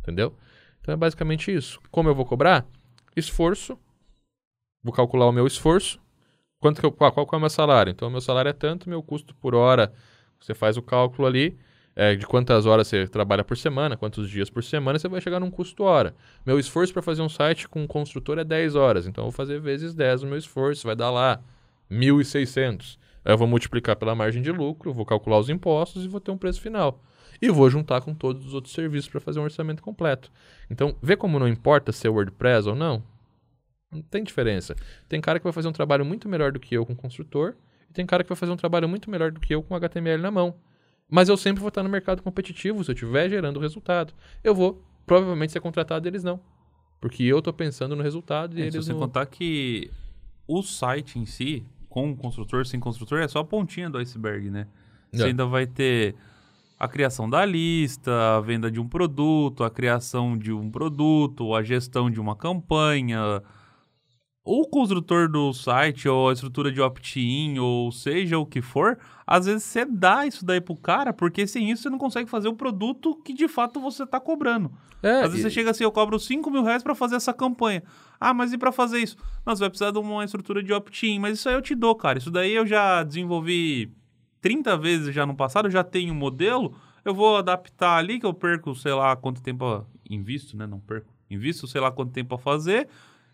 [0.00, 0.34] Entendeu?
[0.80, 1.78] Então é basicamente isso.
[1.90, 2.64] Como eu vou cobrar?
[3.14, 3.76] Esforço.
[4.82, 6.00] Vou calcular o meu esforço.
[6.58, 7.90] Quanto que eu, qual, qual que é o meu salário?
[7.90, 9.92] Então, o meu salário é tanto, meu custo por hora.
[10.38, 11.58] Você faz o cálculo ali
[11.96, 15.40] é, de quantas horas você trabalha por semana, quantos dias por semana, você vai chegar
[15.40, 16.14] num custo hora.
[16.46, 19.06] Meu esforço para fazer um site com um construtor é 10 horas.
[19.06, 20.86] Então, eu vou fazer vezes 10 o meu esforço.
[20.86, 21.40] Vai dar lá
[21.90, 22.98] 1.600.
[23.24, 26.30] Aí eu vou multiplicar pela margem de lucro, vou calcular os impostos e vou ter
[26.30, 27.02] um preço final.
[27.40, 30.30] E vou juntar com todos os outros serviços para fazer um orçamento completo.
[30.70, 33.02] Então, vê como não importa ser WordPress ou não?
[33.92, 34.76] Não tem diferença.
[35.08, 37.54] Tem cara que vai fazer um trabalho muito melhor do que eu com construtor,
[37.88, 40.22] e tem cara que vai fazer um trabalho muito melhor do que eu com HTML
[40.22, 40.54] na mão.
[41.10, 44.14] Mas eu sempre vou estar no mercado competitivo se eu estiver gerando resultado.
[44.44, 46.38] Eu vou provavelmente ser contratado eles não.
[47.00, 49.00] Porque eu estou pensando no resultado e É, se eles você não.
[49.00, 49.90] contar que
[50.46, 54.50] o site em si, com o construtor, sem construtor, é só a pontinha do iceberg,
[54.50, 54.68] né?
[55.10, 55.26] Você É.
[55.26, 56.14] ainda vai ter
[56.78, 61.62] a criação da lista, a venda de um produto, a criação de um produto, a
[61.64, 63.42] gestão de uma campanha.
[64.42, 69.44] O construtor do site, ou a estrutura de opt-in, ou seja o que for, às
[69.44, 72.54] vezes você dá isso daí pro cara, porque sem isso você não consegue fazer o
[72.54, 74.72] produto que de fato você tá cobrando.
[75.02, 77.34] É, Às vezes e- você chega assim, eu cobro 5 mil reais pra fazer essa
[77.34, 77.82] campanha.
[78.18, 79.16] Ah, mas e pra fazer isso?
[79.44, 81.94] Não, você vai precisar de uma estrutura de opt-in, mas isso aí eu te dou,
[81.94, 82.18] cara.
[82.18, 83.92] Isso daí eu já desenvolvi
[84.40, 86.74] 30 vezes já no passado, eu já tenho um modelo,
[87.04, 89.64] eu vou adaptar ali, que eu perco, sei lá, quanto tempo...
[89.66, 90.66] a- Invisto, né?
[90.66, 91.06] Não perco.
[91.30, 92.88] Invisto, sei lá, quanto tempo a fazer.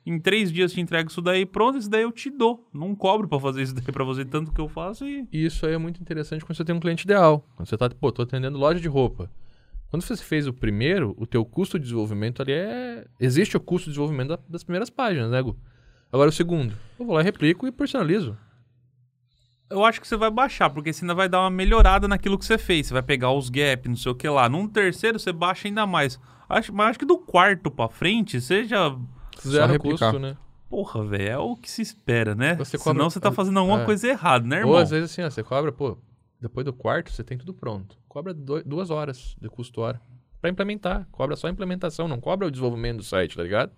[0.07, 2.64] Em três dias te entrego isso daí pronto, isso daí eu te dou.
[2.73, 5.27] Não cobro pra fazer isso daí pra você, tanto que eu faço e...
[5.33, 7.45] Isso aí é muito interessante quando você tem um cliente ideal.
[7.57, 9.29] Quando você tá, pô, tô atendendo loja de roupa.
[9.90, 13.05] Quando você fez o primeiro, o teu custo de desenvolvimento ali é...
[13.19, 15.57] Existe o custo de desenvolvimento da- das primeiras páginas, né, Gu?
[16.12, 18.38] Agora o segundo, eu vou lá, replico e personalizo.
[19.69, 22.45] Eu acho que você vai baixar, porque você ainda vai dar uma melhorada naquilo que
[22.45, 22.87] você fez.
[22.87, 24.49] Você vai pegar os gaps, não sei o que lá.
[24.49, 26.21] Num terceiro, você baixa ainda mais.
[26.49, 28.97] Acho, mas acho que do quarto pra frente, você já.
[29.40, 30.07] Zero replicar.
[30.12, 30.37] custo, né?
[30.68, 32.55] Porra, velho, é o que se espera, né?
[32.57, 33.85] Você cobra- Senão você tá fazendo alguma É.
[33.85, 34.72] coisa errada, né, irmão?
[34.72, 35.96] Ou às vezes assim, ó, você cobra, pô,
[36.40, 37.96] depois do quarto você tem tudo pronto.
[38.09, 40.01] Cobra doi- duas horas de custo hora.
[40.40, 41.07] Pra implementar.
[41.12, 43.70] Cobra só a implementação, não cobra o desenvolvimento do site, tá ligado?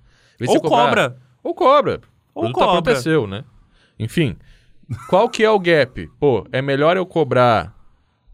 [0.46, 1.16] Ou cobrar- cobra.
[1.42, 2.00] Ou cobra.
[2.34, 2.92] Ou o tá cobra.
[2.92, 3.44] é seu, né?
[3.98, 4.36] Enfim,
[5.08, 6.06] qual que é o gap?
[6.18, 7.74] Pô, é melhor eu cobrar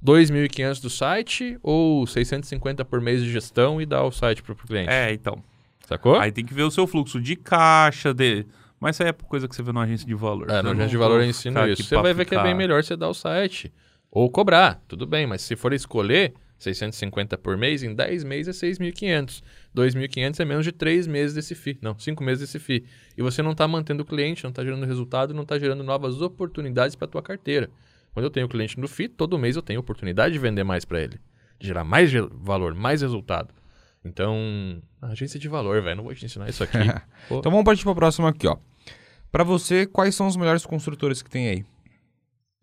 [0.02, 4.66] 2.500 do site ou 650 por mês de gestão e dar o site pro, pro
[4.66, 4.90] cliente?
[4.90, 5.42] É, então.
[5.87, 6.16] Sacou?
[6.16, 8.47] Aí tem que ver o seu fluxo de caixa, de...
[8.81, 10.51] mas isso aí é coisa que você vê numa agência de valor.
[10.51, 11.85] É, não agência de valor eu ensino isso.
[11.85, 13.73] Você vai ver que é bem melhor você dar o site.
[14.11, 18.66] Ou cobrar, tudo bem, mas se for escolher 650 por mês, em 10 meses é
[18.68, 19.42] 6.500.
[19.77, 21.79] 2.500 é menos de 3 meses desse FII.
[21.83, 22.85] Não, 5 meses desse FII.
[23.16, 26.23] E você não está mantendo o cliente, não está gerando resultado, não está gerando novas
[26.23, 27.68] oportunidades para a tua carteira.
[28.12, 31.03] Quando eu tenho cliente no FII, todo mês eu tenho oportunidade de vender mais para
[31.03, 31.18] ele.
[31.59, 33.53] De gerar mais valor, mais resultado.
[34.05, 35.97] Então, agência de valor, velho.
[35.97, 36.77] Não vou te ensinar isso aqui.
[37.31, 38.57] Então vamos partir para a próxima aqui, ó.
[39.33, 41.64] Para você, quais são os melhores construtores que tem aí?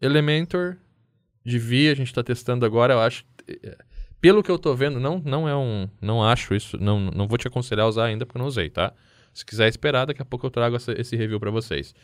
[0.02, 0.78] Elementor,
[1.44, 3.26] Divi, a gente está testando agora, eu acho.
[4.20, 5.90] Pelo que eu tô vendo, não, não é um.
[6.00, 6.78] Não acho isso.
[6.80, 8.94] Não, não vou te aconselhar a usar ainda porque eu não usei, tá?
[9.34, 11.96] Se quiser esperar, daqui a pouco eu trago essa- esse review para vocês.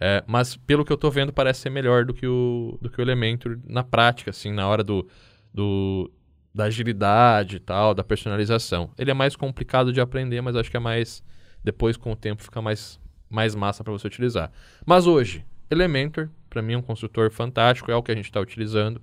[0.00, 3.00] É, mas pelo que eu tô vendo, parece ser melhor do que o, do que
[3.00, 5.08] o Elementor na prática, assim, na hora do,
[5.52, 6.10] do,
[6.54, 8.90] da agilidade e tal, da personalização.
[8.96, 11.22] Ele é mais complicado de aprender, mas acho que é mais.
[11.64, 14.52] Depois, com o tempo, fica mais, mais massa para você utilizar.
[14.86, 18.38] Mas hoje, Elementor, para mim, é um construtor fantástico, é o que a gente está
[18.38, 19.02] utilizando.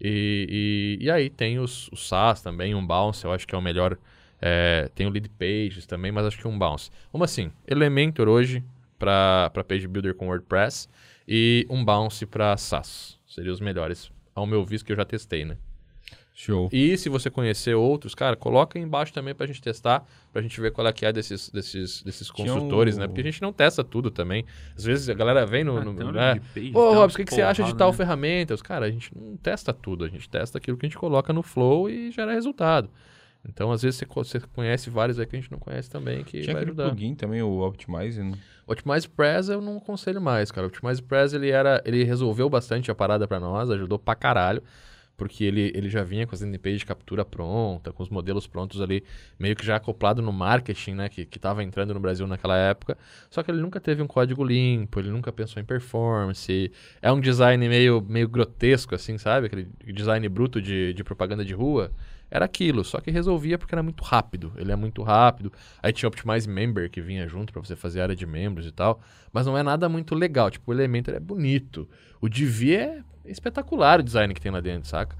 [0.00, 3.58] E, e, e aí tem os, os SaaS também, um Bounce, eu acho que é
[3.58, 3.96] o melhor.
[4.42, 6.90] É, tem o Lead Pages também, mas acho que um Bounce.
[7.12, 7.50] Como assim?
[7.66, 8.64] Elementor hoje
[8.98, 10.88] para Page Builder com WordPress
[11.26, 13.18] e um Bounce para SaaS.
[13.26, 15.56] Seriam os melhores, ao meu visto, que eu já testei, né?
[16.42, 16.70] Show.
[16.72, 20.58] E se você conhecer outros, cara, coloca aí embaixo também pra gente testar, pra gente
[20.58, 23.06] ver qual é que é desses, desses, desses construtores, o- né?
[23.06, 24.46] Porque a gente não testa tudo também.
[24.74, 25.76] Às vezes a galera vem no...
[25.76, 26.40] Ah, no um né?
[26.54, 27.96] page, Pô, Robson, o que, que você acha de tal né?
[27.96, 28.54] ferramenta?
[28.54, 31.30] Os Cara, a gente não testa tudo, a gente testa aquilo que a gente coloca
[31.32, 32.88] no Flow e gera resultado.
[33.46, 36.40] Então, às vezes, você, você conhece vários aí que a gente não conhece também, que
[36.42, 36.88] Tinha vai ajudar.
[36.88, 38.22] plugin também, o Optimize.
[38.22, 38.32] né?
[38.66, 40.66] O Optimize Press eu não aconselho mais, cara.
[40.66, 44.62] O Optimize Press, ele, era, ele resolveu bastante a parada pra nós, ajudou pra caralho,
[45.20, 48.80] porque ele, ele já vinha com as landing de captura pronta, com os modelos prontos
[48.80, 49.04] ali,
[49.38, 52.96] meio que já acoplado no marketing, né, que, que tava entrando no Brasil naquela época.
[53.28, 56.72] Só que ele nunca teve um código limpo, ele nunca pensou em performance.
[57.02, 59.48] É um design meio, meio grotesco, assim, sabe?
[59.48, 61.92] Aquele design bruto de, de propaganda de rua.
[62.30, 64.54] Era aquilo, só que resolvia porque era muito rápido.
[64.56, 65.52] Ele é muito rápido.
[65.82, 68.72] Aí tinha o Optimize Member que vinha junto pra você fazer área de membros e
[68.72, 69.02] tal.
[69.30, 70.50] Mas não é nada muito legal.
[70.50, 71.86] Tipo, o Elementor é bonito.
[72.22, 75.16] O Divi é espetacular o design que tem lá dentro, saca?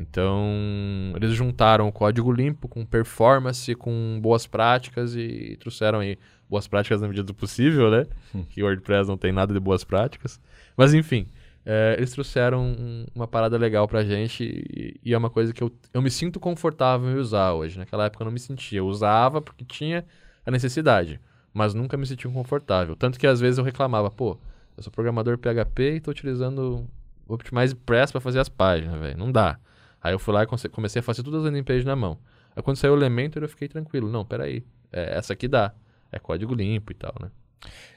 [0.00, 6.16] Então, eles juntaram o código limpo com performance, com boas práticas e trouxeram aí
[6.48, 8.06] boas práticas na medida do possível, né?
[8.48, 10.40] que o WordPress não tem nada de boas práticas.
[10.76, 11.26] Mas enfim,
[11.66, 15.62] é, eles trouxeram um- uma parada legal pra gente e, e é uma coisa que
[15.62, 17.76] eu, eu me sinto confortável em usar hoje.
[17.78, 18.78] Naquela época eu não me sentia.
[18.78, 20.04] Eu usava porque tinha
[20.46, 21.20] a necessidade,
[21.52, 22.94] mas nunca me sentia confortável.
[22.94, 24.38] Tanto que às vezes eu reclamava, pô,
[24.76, 26.88] eu sou programador PHP e tô utilizando
[27.34, 29.16] Optimize Press pra fazer as páginas, velho.
[29.18, 29.58] Não dá.
[30.00, 32.18] Aí eu fui lá e comecei a fazer todas as landing pages na mão.
[32.56, 34.08] Aí quando saiu o Elementor eu fiquei tranquilo.
[34.10, 34.64] Não, peraí.
[34.92, 35.72] É, essa aqui dá.
[36.10, 37.30] É código limpo e tal, né?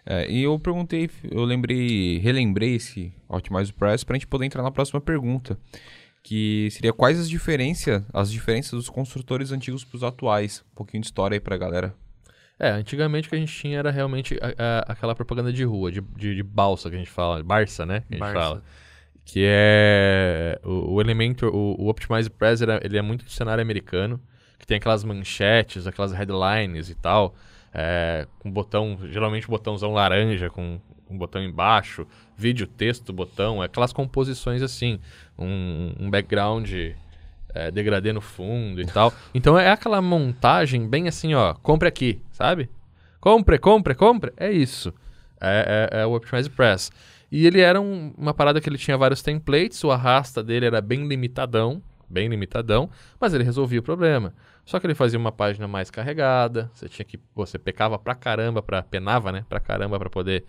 [0.05, 4.71] É, e eu perguntei, eu lembrei, relembrei esse Optimize Press pra gente poder entrar na
[4.71, 5.57] próxima pergunta.
[6.23, 10.63] Que seria quais as diferenças, as diferenças dos construtores antigos pros atuais?
[10.71, 11.95] Um pouquinho de história aí pra galera.
[12.59, 14.53] É, antigamente o que a gente tinha era realmente a-
[14.87, 18.01] a- aquela propaganda de rua, de, de, de balsa que a gente fala, Barça, né?
[18.01, 18.39] Que a gente Barça.
[18.39, 18.63] fala.
[19.23, 23.31] Que é o, o Elementor, o, o Optimize Press, ele é, ele é muito do
[23.31, 24.19] cenário americano,
[24.59, 27.33] que tem aquelas manchetes, aquelas headlines e tal,
[27.73, 30.79] é, com botão, geralmente botãozão laranja com
[31.09, 32.07] um botão embaixo,
[32.37, 34.99] vídeo, texto, botão, é aquelas composições assim,
[35.37, 36.69] um, um background
[37.53, 39.13] é, degradê no fundo e tal.
[39.33, 42.69] Então é aquela montagem bem assim, ó, compre aqui, sabe?
[43.19, 44.93] Compre, compre, compre, é isso.
[45.39, 46.91] É, é- é o Optimize Press.
[47.31, 50.81] E ele era um- uma parada que ele tinha vários templates, o arrasta dele era
[50.81, 52.89] bem limitadão, bem limitadão,
[53.19, 54.33] mas ele resolvia o problema.
[54.65, 58.61] Só que ele fazia uma página mais carregada, você tinha que, você pecava pra caramba,
[58.61, 60.43] pra, penava, né, pra caramba pra poder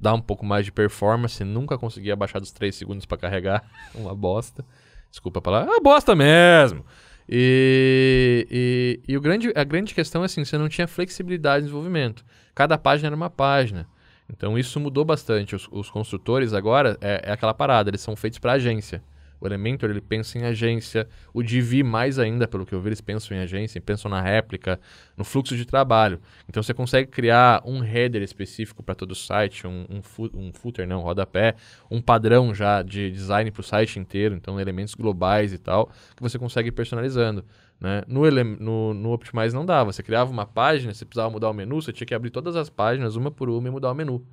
[0.00, 4.14] dar um pouco mais de performance, nunca conseguia abaixar dos 3 segundos pra carregar, uma
[4.14, 4.64] bosta.
[5.10, 6.84] Desculpa a palavra, é uma bosta mesmo.
[7.28, 11.62] E, e, e o grande, a grande questão é assim, você não tinha flexibilidade de
[11.66, 12.24] desenvolvimento.
[12.54, 13.86] Cada página era uma página.
[14.30, 15.54] Então isso mudou bastante.
[15.54, 19.02] Os, os construtores agora é, é aquela parada, eles são feitos para agência.
[19.40, 23.00] O Elementor ele pensa em agência, o Divi mais ainda, pelo que eu vi, eles
[23.00, 24.80] pensam em agência, pensam na réplica,
[25.16, 26.20] no fluxo de trabalho.
[26.48, 30.86] Então você consegue criar um header específico para todo o site, um, um, um footer,
[30.86, 31.54] não, rodapé,
[31.90, 36.22] um padrão já de design para o site inteiro, então elementos globais e tal, que
[36.22, 37.44] você consegue ir personalizando.
[37.80, 38.02] Né?
[38.06, 38.22] No,
[38.58, 39.92] no, no Optimize não dava.
[39.92, 42.70] Você criava uma página, você precisava mudar o menu, você tinha que abrir todas as
[42.70, 44.24] páginas, uma por uma, e mudar o menu.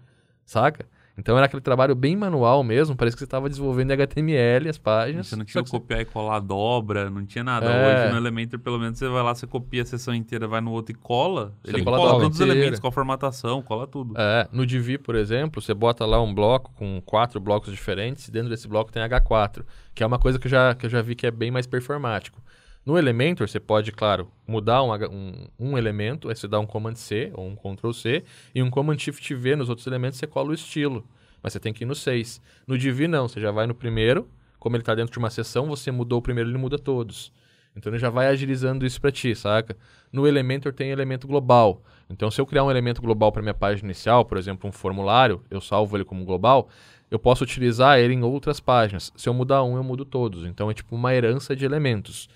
[0.45, 0.85] Saca?
[1.15, 4.79] Então era aquele trabalho bem manual mesmo, parece que você estava desenvolvendo em HTML as
[4.79, 5.27] páginas.
[5.27, 7.67] Você não tinha que você- copiar e colar dobra, não tinha nada.
[7.67, 8.05] É.
[8.05, 10.71] Hoje no Elementor, pelo menos, você vai lá, você copia a seção inteira, vai no
[10.71, 11.53] outro e cola.
[11.63, 14.15] Você ele cola cola, todos os elementos, com a formatação, cola tudo.
[14.17, 18.31] É, no Divi, por exemplo, você bota lá um bloco com quatro blocos diferentes, e
[18.31, 21.03] dentro desse bloco tem H4, que é uma coisa que eu já, que eu já
[21.03, 22.41] vi que é bem mais performático.
[22.85, 26.95] No Elementor, você pode, claro, mudar um, um, um elemento, aí você dá um Command
[26.95, 30.49] C ou um Ctrl C, e um Command Shift V nos outros elementos você cola
[30.49, 31.07] o estilo.
[31.41, 32.41] Mas você tem que ir no 6.
[32.67, 34.27] No Divi, não, você já vai no primeiro,
[34.59, 37.31] como ele está dentro de uma seção, você mudou o primeiro, ele muda todos.
[37.75, 39.75] Então ele já vai agilizando isso para ti, saca?
[40.11, 41.81] No Elementor tem elemento global.
[42.09, 45.41] Então se eu criar um elemento global para minha página inicial, por exemplo, um formulário,
[45.49, 46.69] eu salvo ele como global,
[47.09, 49.11] eu posso utilizar ele em outras páginas.
[49.15, 50.45] Se eu mudar um, eu mudo todos.
[50.45, 52.29] Então é tipo uma herança de elementos.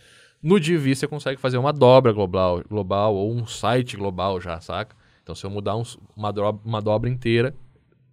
[0.48, 4.96] No Divi você consegue fazer uma dobra global, global ou um site global já, saca?
[5.22, 5.84] Então se eu mudar um
[6.16, 7.54] uma, dobra, uma dobra inteira,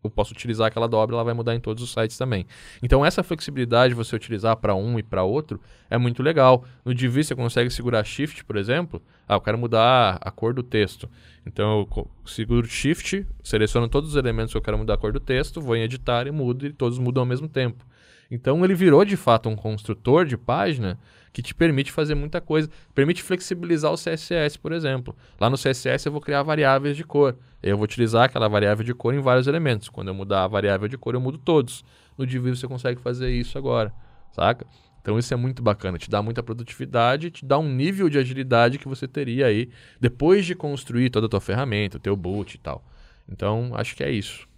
[0.03, 2.45] eu posso utilizar aquela dobra, ela vai mudar em todos os sites também.
[2.83, 6.65] Então essa flexibilidade de você utilizar para um e para outro é muito legal.
[6.85, 9.01] No Divi você consegue segurar Shift, por exemplo.
[9.29, 11.09] Ah, eu quero mudar a cor do texto.
[11.47, 15.21] Então eu seguro Shift, seleciono todos os elementos que eu quero mudar a cor do
[15.21, 17.87] texto, vou em editar e mudo e todos mudam ao mesmo tempo.
[18.29, 20.99] Então ele virou de fato um construtor de página
[21.35, 22.71] que te permite fazer muita coisa.
[22.95, 25.17] Permite flexibilizar o CSS, por exemplo.
[25.41, 27.37] Lá no CSS eu vou criar variáveis de cor.
[27.61, 29.89] Eu vou utilizar aquela variável de cor em vários elementos.
[29.89, 31.85] Quando eu mudar a variável de cor, eu mudo todos.
[32.17, 33.93] No Divi você consegue fazer isso agora,
[34.33, 34.65] saca?
[35.03, 38.79] Então isso é muito bacana, te dá muita produtividade, te dá um nível de agilidade
[38.79, 39.69] que você teria aí
[40.01, 42.83] depois de construir toda a tua ferramenta, o teu boot e tal.
[43.29, 44.49] Então, acho que é isso.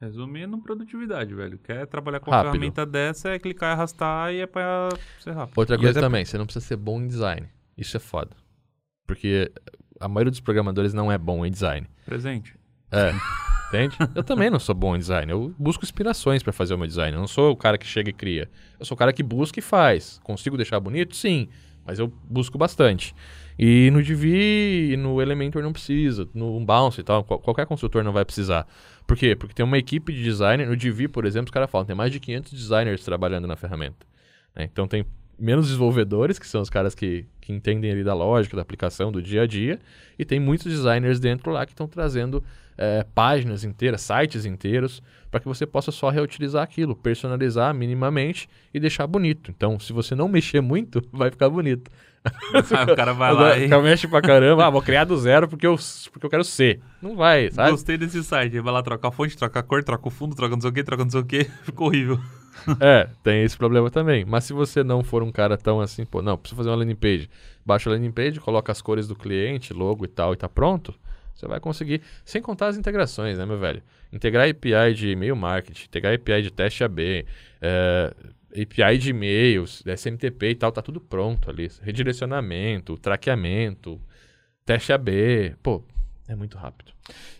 [0.00, 1.58] Resumindo, produtividade, velho.
[1.58, 2.46] Quer trabalhar com Rápido.
[2.46, 4.88] uma ferramenta dessa, é clicar e arrastar e é pra
[5.18, 5.58] ser rápido.
[5.58, 7.48] Outra E coisa até- também, você não precisa ser bom em design.
[7.76, 8.30] Isso é foda.
[9.06, 9.50] Porque
[9.98, 11.86] a maioria dos programadores não é bom em design.
[12.04, 12.54] Presente.
[12.92, 13.12] É.
[13.68, 13.96] Entende?
[14.14, 15.30] Eu também não sou bom em design.
[15.32, 17.14] Eu busco inspirações para fazer o meu design.
[17.16, 18.48] Eu não sou o cara que chega e cria.
[18.78, 20.20] Eu sou o cara que busca e faz.
[20.22, 21.14] Consigo deixar bonito?
[21.16, 21.48] Sim.
[21.84, 23.14] Mas eu busco bastante.
[23.58, 26.28] E no Divi no Elementor não precisa.
[26.32, 27.24] No Bounce e tal.
[27.24, 28.66] qual- Qualquer construtor não vai precisar.
[29.06, 29.34] Por quê?
[29.34, 30.66] Porque tem uma equipe de designer.
[30.68, 34.06] No Divi, por exemplo, os caras falam tem mais de 500 designers trabalhando na ferramenta.
[34.54, 34.68] né?
[34.70, 35.04] Então tem
[35.38, 39.22] menos desenvolvedores, que são os caras que, que entendem ali da lógica, da aplicação, do
[39.22, 39.78] dia a dia.
[40.18, 42.42] E tem muitos designers dentro lá que estão trazendo
[42.76, 45.00] eh, páginas inteiras, sites inteiros,
[45.30, 49.50] para que você possa só reutilizar aquilo, personalizar minimamente e deixar bonito.
[49.50, 51.88] Então, se você não mexer muito, vai ficar bonito.
[52.92, 53.66] O cara vai Agora, lá e...
[53.66, 55.76] o cara mexe pra caramba, ah, vou criar do zero porque eu,
[56.12, 56.80] porque eu quero ser.
[57.00, 57.70] Não vai, sabe?
[57.70, 58.60] Gostei desse site.
[58.60, 60.72] Vai lá trocar a fonte, troca a cor, troca o fundo, troca não sei o
[60.72, 61.44] que, troca não sei o que.
[61.62, 62.18] Ficou horrível.
[62.80, 64.24] É, tem esse problema também.
[64.24, 66.96] Mas se você não for um cara tão assim, pô, não, preciso fazer uma landing
[66.96, 67.30] page.
[67.64, 70.94] Baixa a landing page, coloca as cores do cliente, logo e tal, e tá pronto.
[71.34, 73.80] Você vai conseguir, sem contar as integrações, né, meu velho?
[74.12, 77.24] Integrar API de e-mail marketing, integrar API de teste AB,
[77.60, 78.14] é,
[78.52, 81.68] API de e-mails, SMTP e tal, tá tudo pronto ali.
[81.82, 84.00] Redirecionamento, traqueamento,
[84.64, 85.54] teste AB.
[85.62, 85.82] Pô,
[86.26, 86.92] é muito rápido.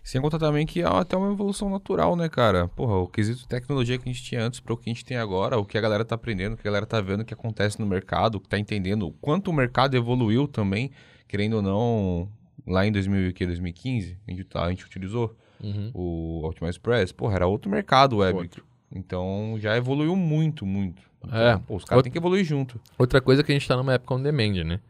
[0.02, 2.68] Sem contar também que é até uma evolução natural, né, cara?
[2.68, 5.04] Porra, o quesito de tecnologia que a gente tinha antes para o que a gente
[5.04, 7.34] tem agora, o que a galera tá aprendendo, o que a galera tá vendo que
[7.34, 10.90] acontece no mercado, o que tá entendendo o quanto o mercado evoluiu também,
[11.26, 12.30] querendo ou não,
[12.66, 13.44] lá em 2000, e quê?
[13.46, 15.90] 2015, a gente, tá- a gente utilizou Uhum.
[15.92, 18.38] o Optimize Press, porra, era outro mercado web.
[18.38, 18.64] Outro.
[18.90, 21.02] Então já evoluiu muito, muito.
[21.24, 21.58] Então, É.
[21.58, 22.80] pô, os caras têm que evoluir junto.
[22.98, 24.80] Outra coisa é que a gente está numa época on demand, né?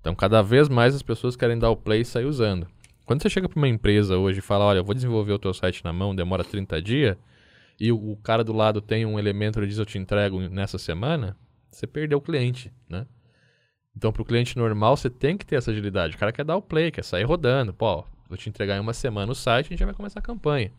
[0.00, 2.66] Então, cada vez mais as pessoas querem dar o play e sair usando.
[3.04, 5.52] Quando você chega para uma empresa hoje e fala, olha, eu vou desenvolver o teu
[5.52, 7.16] site na mão, demora 30 dias,
[7.78, 10.78] e o, o cara do lado tem um elemento e diz, eu te entrego nessa
[10.78, 11.36] semana,
[11.70, 13.06] você perdeu o cliente, né?
[13.96, 16.14] Então, para o cliente normal, você tem que ter essa agilidade.
[16.14, 17.74] O cara quer dar o play, quer sair rodando.
[17.74, 20.22] Pô, vou te entregar em uma semana o site, a gente já vai começar a
[20.22, 20.72] campanha.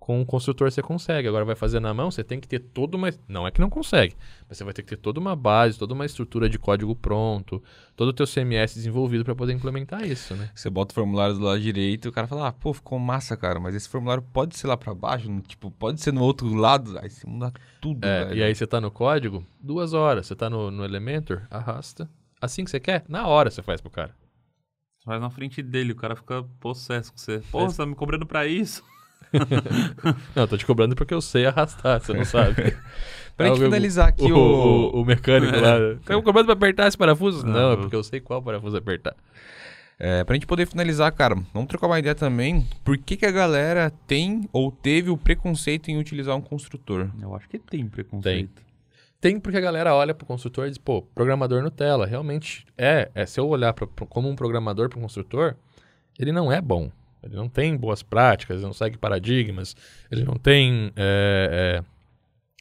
[0.00, 1.28] Com o construtor você consegue.
[1.28, 3.10] Agora vai fazer na mão, você tem que ter toda uma.
[3.28, 4.16] Não é que não consegue,
[4.48, 7.62] mas você vai ter que ter toda uma base, toda uma estrutura de código pronto,
[7.94, 10.50] todo o teu CMS desenvolvido para poder implementar isso, né?
[10.54, 13.36] Você bota o formulário do lado direito e o cara fala, ah, pô, ficou massa,
[13.36, 16.52] cara, mas esse formulário pode ser lá pra baixo, no- tipo, pode ser no outro
[16.54, 18.38] lado, aí você muda tudo, É, velho.
[18.38, 20.26] e aí você tá no código, duas horas.
[20.26, 22.08] Você tá no, no Elementor, arrasta.
[22.40, 24.16] Assim que você quer, na hora você faz pro cara.
[24.98, 27.40] Você faz na frente dele, o cara fica possesso com você.
[27.52, 28.82] Pô, você tá me cobrando pra isso?
[30.34, 32.76] Não, eu tô te cobrando porque eu sei arrastar, você não sabe.
[33.36, 34.96] Pra gente finalizar aqui o, o...
[34.98, 35.76] o, o mecânico lá.
[36.04, 37.46] Tá me cobrando pra apertar esse parafuso?
[37.46, 37.52] Não.
[37.52, 39.14] Não, é porque eu sei qual parafuso apertar.
[39.98, 42.66] É, pra gente poder finalizar, cara, vamos trocar uma ideia também.
[42.84, 47.10] Por que, que a galera tem ou teve o preconceito em utilizar um construtor?
[47.20, 48.62] Eu acho que tem preconceito.
[49.20, 52.06] Tem porque a galera olha pro construtor e diz, pô, programador Nutella.
[52.06, 53.10] Realmente é.
[53.14, 55.54] é se eu olhar pra, pra- como um programador pro construtor,
[56.18, 56.90] ele não é bom.
[57.22, 59.76] Ele não tem boas práticas, ele não segue paradigmas,
[60.10, 61.84] ele não tem é, é,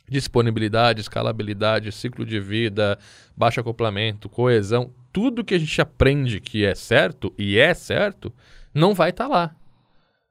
[0.09, 2.97] disponibilidade, escalabilidade, ciclo de vida,
[3.35, 4.91] baixo acoplamento, coesão.
[5.13, 8.33] Tudo que a gente aprende que é certo e é certo,
[8.73, 9.55] não vai estar lá.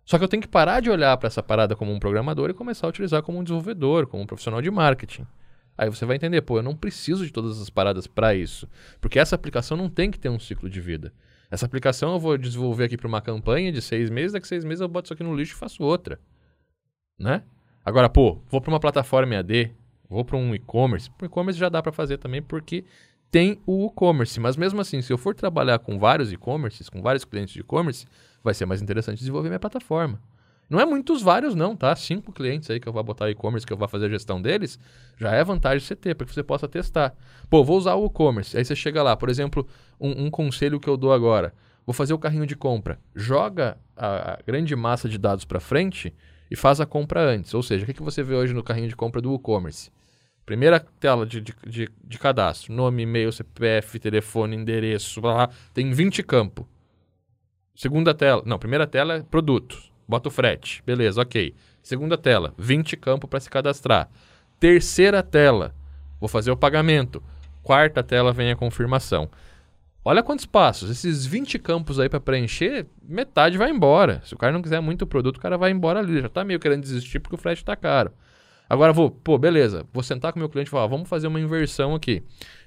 [0.04, 2.54] Só que eu tenho que parar de olhar para essa parada como um programador e
[2.54, 5.26] começar a utilizar como um desenvolvedor, como um profissional de marketing.
[5.76, 8.68] Aí você vai entender, pô, eu não preciso de todas as paradas para isso.
[9.00, 11.12] Porque essa aplicação não tem que ter um ciclo de vida.
[11.50, 14.64] Essa aplicação eu vou desenvolver aqui para uma campanha de seis meses, daqui a seis
[14.64, 16.20] meses eu boto isso aqui no lixo e faço outra.
[17.18, 17.42] Né?
[17.84, 19.72] Agora, pô, vou para uma plataforma EAD,
[20.08, 21.10] vou para um e-commerce.
[21.10, 22.84] Para e-commerce já dá para fazer também porque
[23.30, 24.38] tem o e-commerce.
[24.38, 28.06] Mas mesmo assim, se eu for trabalhar com vários e-commerces, com vários clientes de e-commerce,
[28.42, 30.20] vai ser mais interessante desenvolver minha plataforma.
[30.68, 31.96] Não é muitos vários, não, tá?
[31.96, 34.78] Cinco clientes aí que eu vou botar e-commerce, que eu vou fazer a gestão deles,
[35.16, 37.14] já é vantagem você ter, para que você possa testar.
[37.48, 38.56] Pô, vou usar o e-commerce.
[38.56, 39.66] Aí você chega lá, por exemplo,
[39.98, 41.54] um, um conselho que eu dou agora.
[41.86, 42.98] Vou fazer o carrinho de compra.
[43.16, 46.14] Joga a, a grande massa de dados para frente
[46.50, 47.54] e faz a compra antes.
[47.54, 49.90] Ou seja, o que, que você vê hoje no carrinho de compra do e-commerce?
[50.44, 52.74] Primeira tela de, de, de, de cadastro.
[52.74, 56.66] Nome, e-mail, CPF, telefone, endereço, blá, blá, tem 20 campos.
[57.74, 58.42] Segunda tela.
[58.44, 59.87] Não, primeira tela é produtos.
[60.08, 60.82] Bota o frete.
[60.86, 61.54] Beleza, ok.
[61.82, 64.08] Segunda tela, 20 campos para se cadastrar.
[64.58, 65.74] Terceira tela,
[66.18, 67.22] vou fazer o pagamento.
[67.62, 69.28] Quarta tela vem a confirmação.
[70.04, 70.88] Olha quantos passos.
[70.88, 74.22] Esses 20 campos aí para preencher, metade vai embora.
[74.24, 76.22] Se o cara não quiser muito produto, o cara vai embora ali.
[76.22, 78.10] Já tá meio querendo desistir porque o frete tá caro.
[78.70, 79.84] Agora vou, pô, beleza.
[79.92, 82.22] Vou sentar com o meu cliente e falar, vamos fazer uma inversão aqui.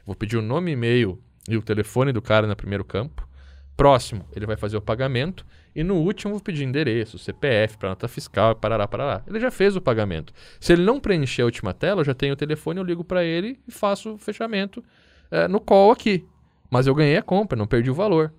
[0.06, 1.20] Vou pedir o nome, e-mail
[1.50, 3.28] e o telefone do cara no primeiro campo.
[3.76, 5.44] Próximo, ele vai fazer o pagamento.
[5.74, 9.24] E no último, vou pedir endereço, CPF, para nota fiscal, parará, parará.
[9.26, 10.34] Ele já fez o pagamento.
[10.60, 13.24] Se ele não preencher a última tela, eu já tenho o telefone, eu ligo para
[13.24, 14.84] ele e faço o fechamento
[15.32, 16.26] eh, no call aqui.
[16.70, 18.34] mas eu ganhei a compra, não perdi o valor.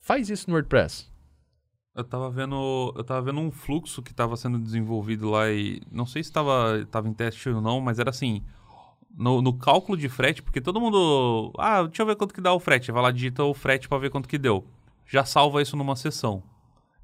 [0.00, 1.08] Faz isso no WordPress.
[1.94, 6.04] Eu tava vendo, eu tava vendo um fluxo que tava sendo desenvolvido lá e não
[6.06, 8.42] sei se tava, tava em teste ou não, mas era assim,
[9.16, 12.52] no, no cálculo de frete, porque todo mundo, ah, deixa eu ver quanto que dá
[12.52, 14.64] o frete, vai lá digita o frete para ver quanto que deu.
[15.06, 16.42] Já salva isso numa sessão.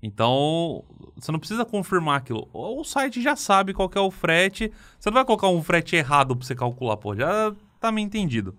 [0.02, 0.84] Então,
[1.14, 2.48] você não precisa confirmar aquilo.
[2.52, 4.72] O site já sabe qual é o frete.
[4.98, 8.58] Você não vai colocar um frete errado para você calcular, pô, já tá meio entendido.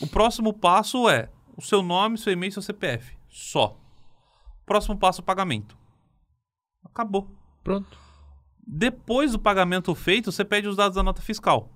[0.00, 3.16] O próximo passo é o seu nome, seu e-mail, seu CPF.
[3.28, 3.78] Só.
[4.66, 5.76] Próximo passo, pagamento.
[6.84, 7.30] Acabou.
[7.62, 7.96] Pronto.
[8.66, 11.70] Depois do pagamento feito, você pede os dados da nota fiscal.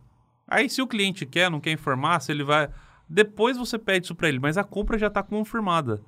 [0.49, 2.69] Aí, se o cliente quer, não quer informar, se ele vai.
[3.09, 6.03] Depois você pede isso para ele, mas a compra já está confirmada.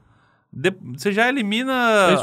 [0.53, 0.73] De...
[0.97, 1.73] Você já elimina.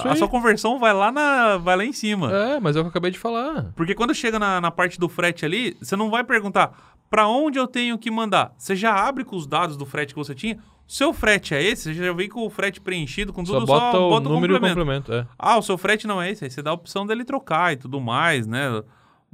[0.06, 1.58] É a sua conversão vai lá, na...
[1.58, 2.32] vai lá em cima.
[2.34, 3.72] É, mas é o que eu acabei de falar.
[3.76, 7.60] Porque quando chega na, na parte do frete ali, você não vai perguntar para onde
[7.60, 8.54] eu tenho que mandar.
[8.58, 10.58] Você já abre com os dados do frete que você tinha.
[10.88, 11.84] Seu frete é esse?
[11.84, 14.34] Você já vem com o frete preenchido, com tudo, só bota, só o bota o
[14.34, 14.80] número complemento.
[14.80, 15.14] e o complemento.
[15.14, 15.28] É.
[15.38, 16.44] Ah, o seu frete não é esse.
[16.44, 18.84] Aí você dá a opção dele trocar e tudo mais, né?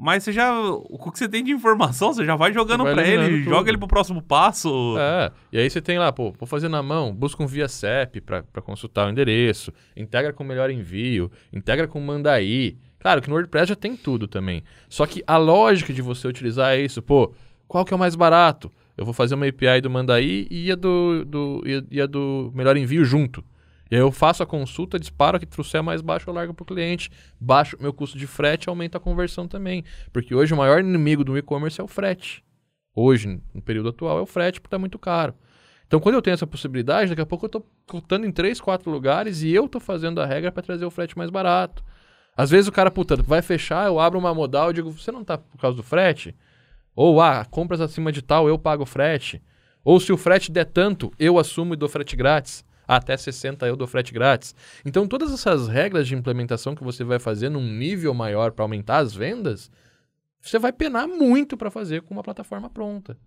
[0.01, 0.51] Mas você já.
[0.59, 3.51] O que você tem de informação, você já vai jogando para ele, tudo.
[3.51, 4.95] joga ele pro próximo passo.
[4.97, 8.19] É, e aí você tem lá, pô, vou fazer na mão, busca um via CEP
[8.19, 12.79] para consultar o endereço, integra com o melhor envio, integra com o Mandaí.
[12.97, 14.63] Claro que no WordPress já tem tudo também.
[14.89, 17.31] Só que a lógica de você utilizar é isso, pô,
[17.67, 18.71] qual que é o mais barato?
[18.97, 22.75] Eu vou fazer uma API do Mandaí e a do, do, e a do melhor
[22.75, 23.43] envio junto.
[23.91, 27.75] Eu faço a consulta, disparo, que trouxer mais baixo, eu largo para o cliente, baixo
[27.77, 29.83] meu custo de frete, aumenta a conversão também.
[30.13, 32.41] Porque hoje o maior inimigo do e-commerce é o frete.
[32.95, 35.35] Hoje, no período atual, é o frete porque está muito caro.
[35.85, 38.89] Então, quando eu tenho essa possibilidade, daqui a pouco eu estou contando em três, quatro
[38.89, 41.83] lugares e eu estou fazendo a regra para trazer o frete mais barato.
[42.33, 45.21] Às vezes o cara, puta, vai fechar, eu abro uma modal e digo, você não
[45.21, 46.33] tá por causa do frete?
[46.95, 49.41] Ou, ah, compras acima de tal, eu pago o frete.
[49.83, 52.63] Ou se o frete der tanto, eu assumo e dou frete grátis.
[52.87, 54.55] Até 60 eu dou frete grátis.
[54.85, 58.97] Então, todas essas regras de implementação que você vai fazer num nível maior para aumentar
[58.97, 59.71] as vendas,
[60.41, 63.17] você vai penar muito para fazer com uma plataforma pronta.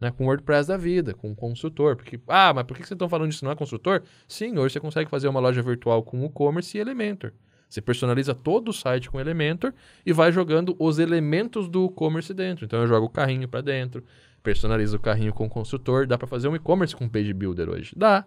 [0.00, 0.10] Né?
[0.10, 1.96] Com o WordPress da vida, com o consultor.
[1.96, 3.44] Porque, ah, mas por que vocês estão falando disso?
[3.44, 4.02] Não é consultor?
[4.28, 7.32] Sim, hoje você consegue fazer uma loja virtual com e-commerce e Elementor.
[7.72, 9.72] Você personaliza todo o site com Elementor
[10.04, 12.66] e vai jogando os elementos do e-commerce dentro.
[12.66, 14.04] Então eu jogo o carrinho para dentro,
[14.42, 16.06] personalizo o carrinho com o consultor.
[16.06, 17.94] Dá para fazer um e-commerce com Page Builder hoje?
[17.96, 18.26] Dá.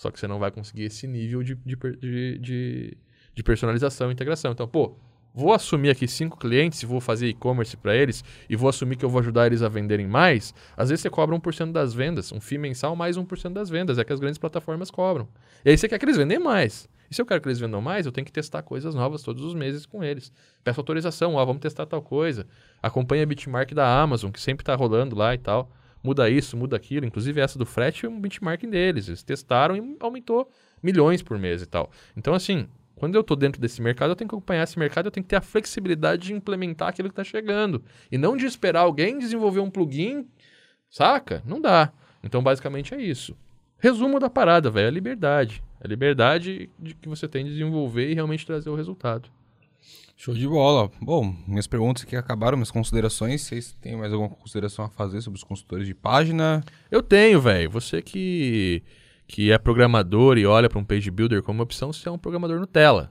[0.00, 1.76] Só que você não vai conseguir esse nível de, de,
[2.38, 2.96] de,
[3.34, 4.50] de, personalização e integração.
[4.50, 4.96] Então, pô,
[5.34, 9.10] vou assumir aqui cinco clientes vou fazer e-commerce para eles e vou assumir que eu
[9.10, 10.54] vou ajudar eles a venderem mais.
[10.74, 13.98] Às vezes você cobra 1% das vendas, um FII mensal mais 1% das vendas.
[13.98, 15.28] É que as grandes plataformas cobram.
[15.66, 16.88] E aí você quer que eles vendem mais.
[17.10, 19.44] E se eu quero que eles vendam mais, eu tenho que testar coisas novas todos
[19.44, 20.32] os meses com eles.
[20.64, 22.46] Peço autorização, ó, vamos testar tal coisa.
[22.82, 25.70] Acompanha a benchmark da Amazon, que sempre está rolando lá e tal.
[26.02, 27.06] Muda isso, muda aquilo.
[27.06, 29.08] Inclusive, essa do frete é um benchmarking deles.
[29.08, 30.50] Eles testaram e aumentou
[30.82, 31.90] milhões por mês e tal.
[32.16, 35.10] Então, assim, quando eu estou dentro desse mercado, eu tenho que acompanhar esse mercado, eu
[35.10, 37.82] tenho que ter a flexibilidade de implementar aquilo que está chegando.
[38.10, 40.26] E não de esperar alguém desenvolver um plugin,
[40.88, 41.42] saca?
[41.46, 41.92] Não dá.
[42.22, 43.36] Então, basicamente é isso.
[43.78, 45.62] Resumo da parada, velho, é a liberdade.
[45.82, 49.30] A liberdade de que você tem de desenvolver e realmente trazer o resultado.
[50.16, 50.90] Show de bola.
[51.00, 53.40] Bom, minhas perguntas aqui acabaram, minhas considerações.
[53.40, 56.62] Vocês têm mais alguma consideração a fazer sobre os consultores de página?
[56.90, 57.70] Eu tenho, velho.
[57.70, 58.82] Você que,
[59.26, 62.60] que é programador e olha para um page builder como opção, você é um programador
[62.60, 63.10] Nutella.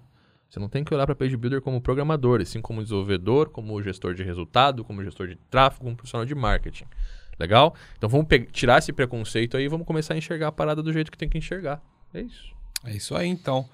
[0.50, 4.14] Você não tem que olhar para page builder como programador, assim como desenvolvedor, como gestor
[4.14, 6.86] de resultado, como gestor de tráfego, como profissional de marketing.
[7.40, 7.74] Legal?
[7.98, 11.12] Então vamos tirar esse preconceito aí e vamos começar a enxergar a parada do jeito
[11.12, 11.82] que tem que enxergar.
[12.14, 12.54] É isso.
[12.84, 13.70] É isso aí, então.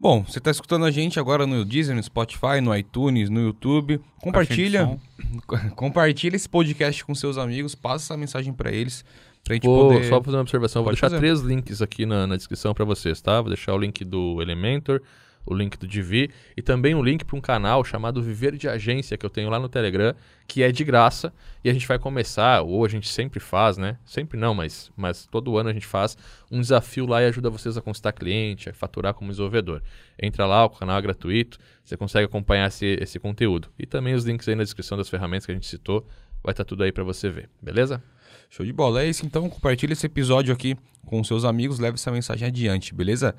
[0.00, 4.00] Bom, você está escutando a gente agora no Deezer, no Spotify, no iTunes, no YouTube.
[4.22, 4.98] Compartilha,
[5.76, 9.04] compartilha esse podcast com seus amigos, passa essa mensagem para eles,
[9.44, 10.08] pra gente Pô, poder...
[10.08, 11.18] só fazer uma observação, vou Pode deixar fazer.
[11.18, 13.42] três links aqui na, na descrição para vocês, tá?
[13.42, 15.02] Vou deixar o link do Elementor,
[15.50, 19.16] o link do Divi e também um link para um canal chamado Viver de Agência
[19.18, 20.14] que eu tenho lá no Telegram,
[20.46, 21.32] que é de graça
[21.64, 23.98] e a gente vai começar, ou a gente sempre faz, né?
[24.04, 26.16] Sempre não, mas, mas todo ano a gente faz
[26.50, 29.82] um desafio lá e ajuda vocês a conquistar cliente, a faturar como desenvolvedor.
[30.20, 33.68] Entra lá, o canal é gratuito, você consegue acompanhar esse, esse conteúdo.
[33.78, 36.06] E também os links aí na descrição das ferramentas que a gente citou,
[36.42, 38.02] vai estar tudo aí para você ver, beleza?
[38.48, 39.02] Show de bola.
[39.02, 39.48] É isso, então.
[39.48, 40.76] Compartilha esse episódio aqui
[41.06, 43.34] com seus amigos, leve essa mensagem adiante, beleza?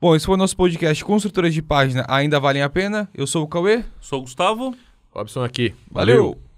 [0.00, 3.06] Bom, esse foi o nosso podcast Construtores de Página Ainda Valem a Pena.
[3.12, 3.84] Eu sou o Cauê.
[4.00, 4.74] Sou o Gustavo.
[5.10, 5.74] Robson aqui.
[5.90, 6.49] Valeu.